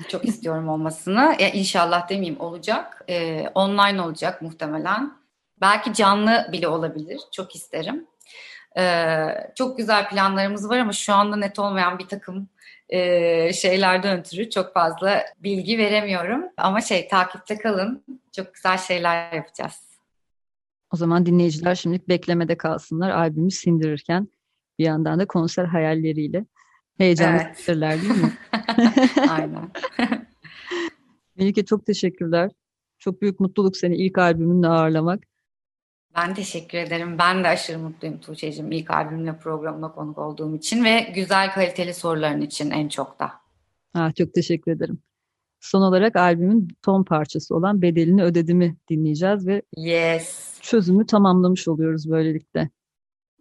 Çok 0.09 0.25
istiyorum 0.25 0.69
olmasını. 0.69 1.37
Ya 1.41 1.51
inşallah 1.51 2.09
demeyeyim 2.09 2.41
olacak. 2.41 3.05
Ee, 3.09 3.49
online 3.55 4.03
olacak 4.03 4.43
muhtemelen. 4.43 5.22
Belki 5.63 5.95
canlı 5.95 6.49
bile 6.53 6.69
olabilir. 6.69 7.21
Çok 7.33 7.55
isterim. 7.55 8.07
Ee, 8.79 9.27
çok 9.55 9.79
güzel 9.79 10.09
planlarımız 10.09 10.69
var 10.69 10.79
ama 10.79 10.93
şu 10.93 11.15
anda 11.15 11.37
net 11.37 11.59
olmayan 11.59 11.99
bir 11.99 12.07
takım 12.07 12.49
e, 12.89 13.53
şeylerden 13.53 14.19
ötürü 14.19 14.51
çok 14.51 14.75
fazla 14.75 15.25
bilgi 15.39 15.79
veremiyorum. 15.79 16.45
Ama 16.57 16.81
şey 16.81 17.09
takipte 17.09 17.59
kalın. 17.59 18.05
Çok 18.37 18.55
güzel 18.55 18.79
şeyler 18.79 19.33
yapacağız. 19.33 19.93
O 20.93 20.97
zaman 20.97 21.27
dinleyiciler 21.27 21.75
şimdilik 21.75 22.09
beklemede 22.09 22.57
kalsınlar 22.57 23.11
albümü 23.11 23.51
sindirirken 23.51 24.29
bir 24.79 24.85
yandan 24.85 25.19
da 25.19 25.27
konser 25.27 25.65
hayalleriyle 25.65 26.45
heyecanlı 26.99 27.43
evet. 27.43 28.03
değil 28.03 28.23
mi? 28.23 28.33
Aynen. 29.31 29.71
Melike 31.37 31.65
çok 31.65 31.87
teşekkürler. 31.87 32.51
Çok 32.99 33.23
büyük 33.23 33.41
mutluluk 33.41 33.77
seni 33.77 33.97
ilk 33.97 34.19
albümünle 34.19 34.69
ağırlamak. 34.69 35.32
Ben 36.17 36.35
teşekkür 36.35 36.79
ederim. 36.79 37.19
Ben 37.19 37.45
de 37.45 37.49
aşırı 37.49 37.79
mutluyum 37.79 38.21
Tuğçe'cim 38.21 38.73
ilk 38.73 38.91
albümle 38.91 39.39
programına 39.39 39.93
konuk 39.93 40.19
olduğum 40.19 40.57
için 40.57 40.85
ve 40.85 41.13
güzel 41.15 41.53
kaliteli 41.53 41.95
soruların 41.95 42.41
için 42.41 42.71
en 42.71 42.89
çok 42.89 43.19
da. 43.19 43.33
Ah, 43.95 44.15
çok 44.15 44.35
teşekkür 44.35 44.73
ederim. 44.73 44.99
Son 45.61 45.83
olarak 45.83 46.17
albümün 46.17 46.69
son 46.85 47.05
parçası 47.05 47.57
olan 47.57 47.83
Bedelini 47.83 48.23
Ödedim'i 48.23 48.77
dinleyeceğiz 48.91 49.47
ve 49.47 49.63
yes. 49.77 50.59
çözümü 50.61 51.07
tamamlamış 51.07 51.69
oluyoruz 51.69 52.11
böylelikle. 52.11 52.71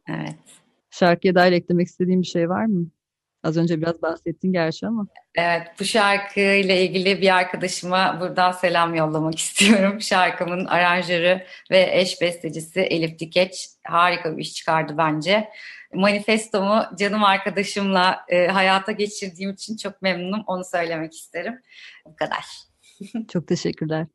Evet. 0.08 0.36
Şarkıya 0.90 1.36
dair 1.36 1.52
eklemek 1.52 1.88
istediğin 1.88 2.22
bir 2.22 2.28
şey 2.28 2.50
var 2.50 2.66
mı? 2.66 2.88
Az 3.44 3.58
önce 3.58 3.82
biraz 3.82 4.02
bahsettin 4.02 4.54
gerçi 4.54 4.88
ama. 4.88 5.08
Evet, 5.36 5.68
bu 5.80 5.86
şarkıyla 5.86 6.76
ilgili 6.76 7.22
bir 7.22 7.36
arkadaşıma 7.36 8.18
buradan 8.22 8.52
selam 8.52 8.96
yollamak 8.96 9.38
istiyorum. 9.40 10.02
Şarkımın 10.02 10.66
aranjörü 10.66 11.42
ve 11.72 11.90
eş 11.92 12.22
bestecisi 12.22 12.80
Elif 12.80 13.20
Dikeç 13.20 13.70
harika 13.84 14.38
bir 14.38 14.42
iş 14.42 14.54
çıkardı 14.54 14.94
bence. 14.98 15.50
Manifestomu 15.94 16.84
canım 17.00 17.24
arkadaşımla 17.24 18.20
e, 18.30 18.48
hayata 18.48 18.92
geçirdiğim 18.92 19.52
için 19.52 19.78
çok 19.78 20.02
memnunum. 20.02 20.44
Onu 20.48 20.64
söylemek 20.64 21.14
isterim. 21.14 21.62
Bu 22.06 22.16
kadar. 22.16 22.46
çok 23.28 23.48
teşekkürler. 23.48 24.08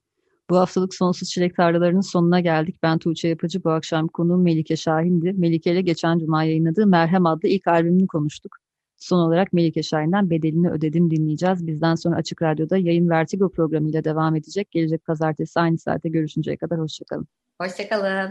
Bu 0.50 0.58
haftalık 0.58 0.94
Sonsuz 0.94 1.30
Çilek 1.30 1.56
Tarlalarının 1.56 2.00
sonuna 2.00 2.40
geldik. 2.40 2.76
Ben 2.82 2.98
Tuğçe 2.98 3.28
Yapıcı. 3.28 3.64
Bu 3.64 3.70
akşam 3.70 4.08
konuğum 4.08 4.42
Melike 4.42 4.76
Şahin'di. 4.76 5.32
Melike 5.32 5.72
ile 5.72 5.80
geçen 5.80 6.18
cuma 6.18 6.44
yayınladığı 6.44 6.86
Merhem 6.86 7.26
adlı 7.26 7.48
ilk 7.48 7.66
albümünü 7.66 8.06
konuştuk. 8.06 8.65
Son 8.96 9.18
olarak 9.18 9.52
Melike 9.52 9.82
Şahin'den 9.82 10.30
Bedelini 10.30 10.70
Ödedim 10.70 11.10
dinleyeceğiz. 11.10 11.66
Bizden 11.66 11.94
sonra 11.94 12.16
Açık 12.16 12.42
Radyo'da 12.42 12.76
yayın 12.76 13.08
Vertigo 13.08 13.48
programıyla 13.48 14.04
devam 14.04 14.36
edecek. 14.36 14.70
Gelecek 14.70 15.04
pazartesi 15.04 15.60
aynı 15.60 15.78
saate 15.78 16.08
görüşünceye 16.08 16.56
kadar 16.56 16.80
hoşçakalın. 16.80 17.26
Hoşçakalın. 17.60 18.30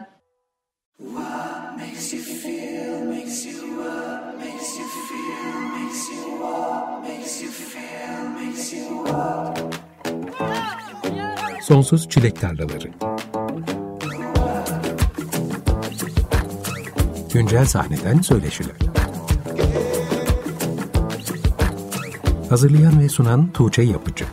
Sonsuz 11.61 12.09
Çilek 12.09 12.41
Tarlaları 12.41 12.91
Güncel 17.34 17.66
sahneden 17.66 18.22
söyleşiler 18.22 18.94
Hazırlayan 22.49 22.99
ve 22.99 23.09
sunan 23.09 23.51
Tuğçe 23.51 23.81
Yapıcı 23.81 24.25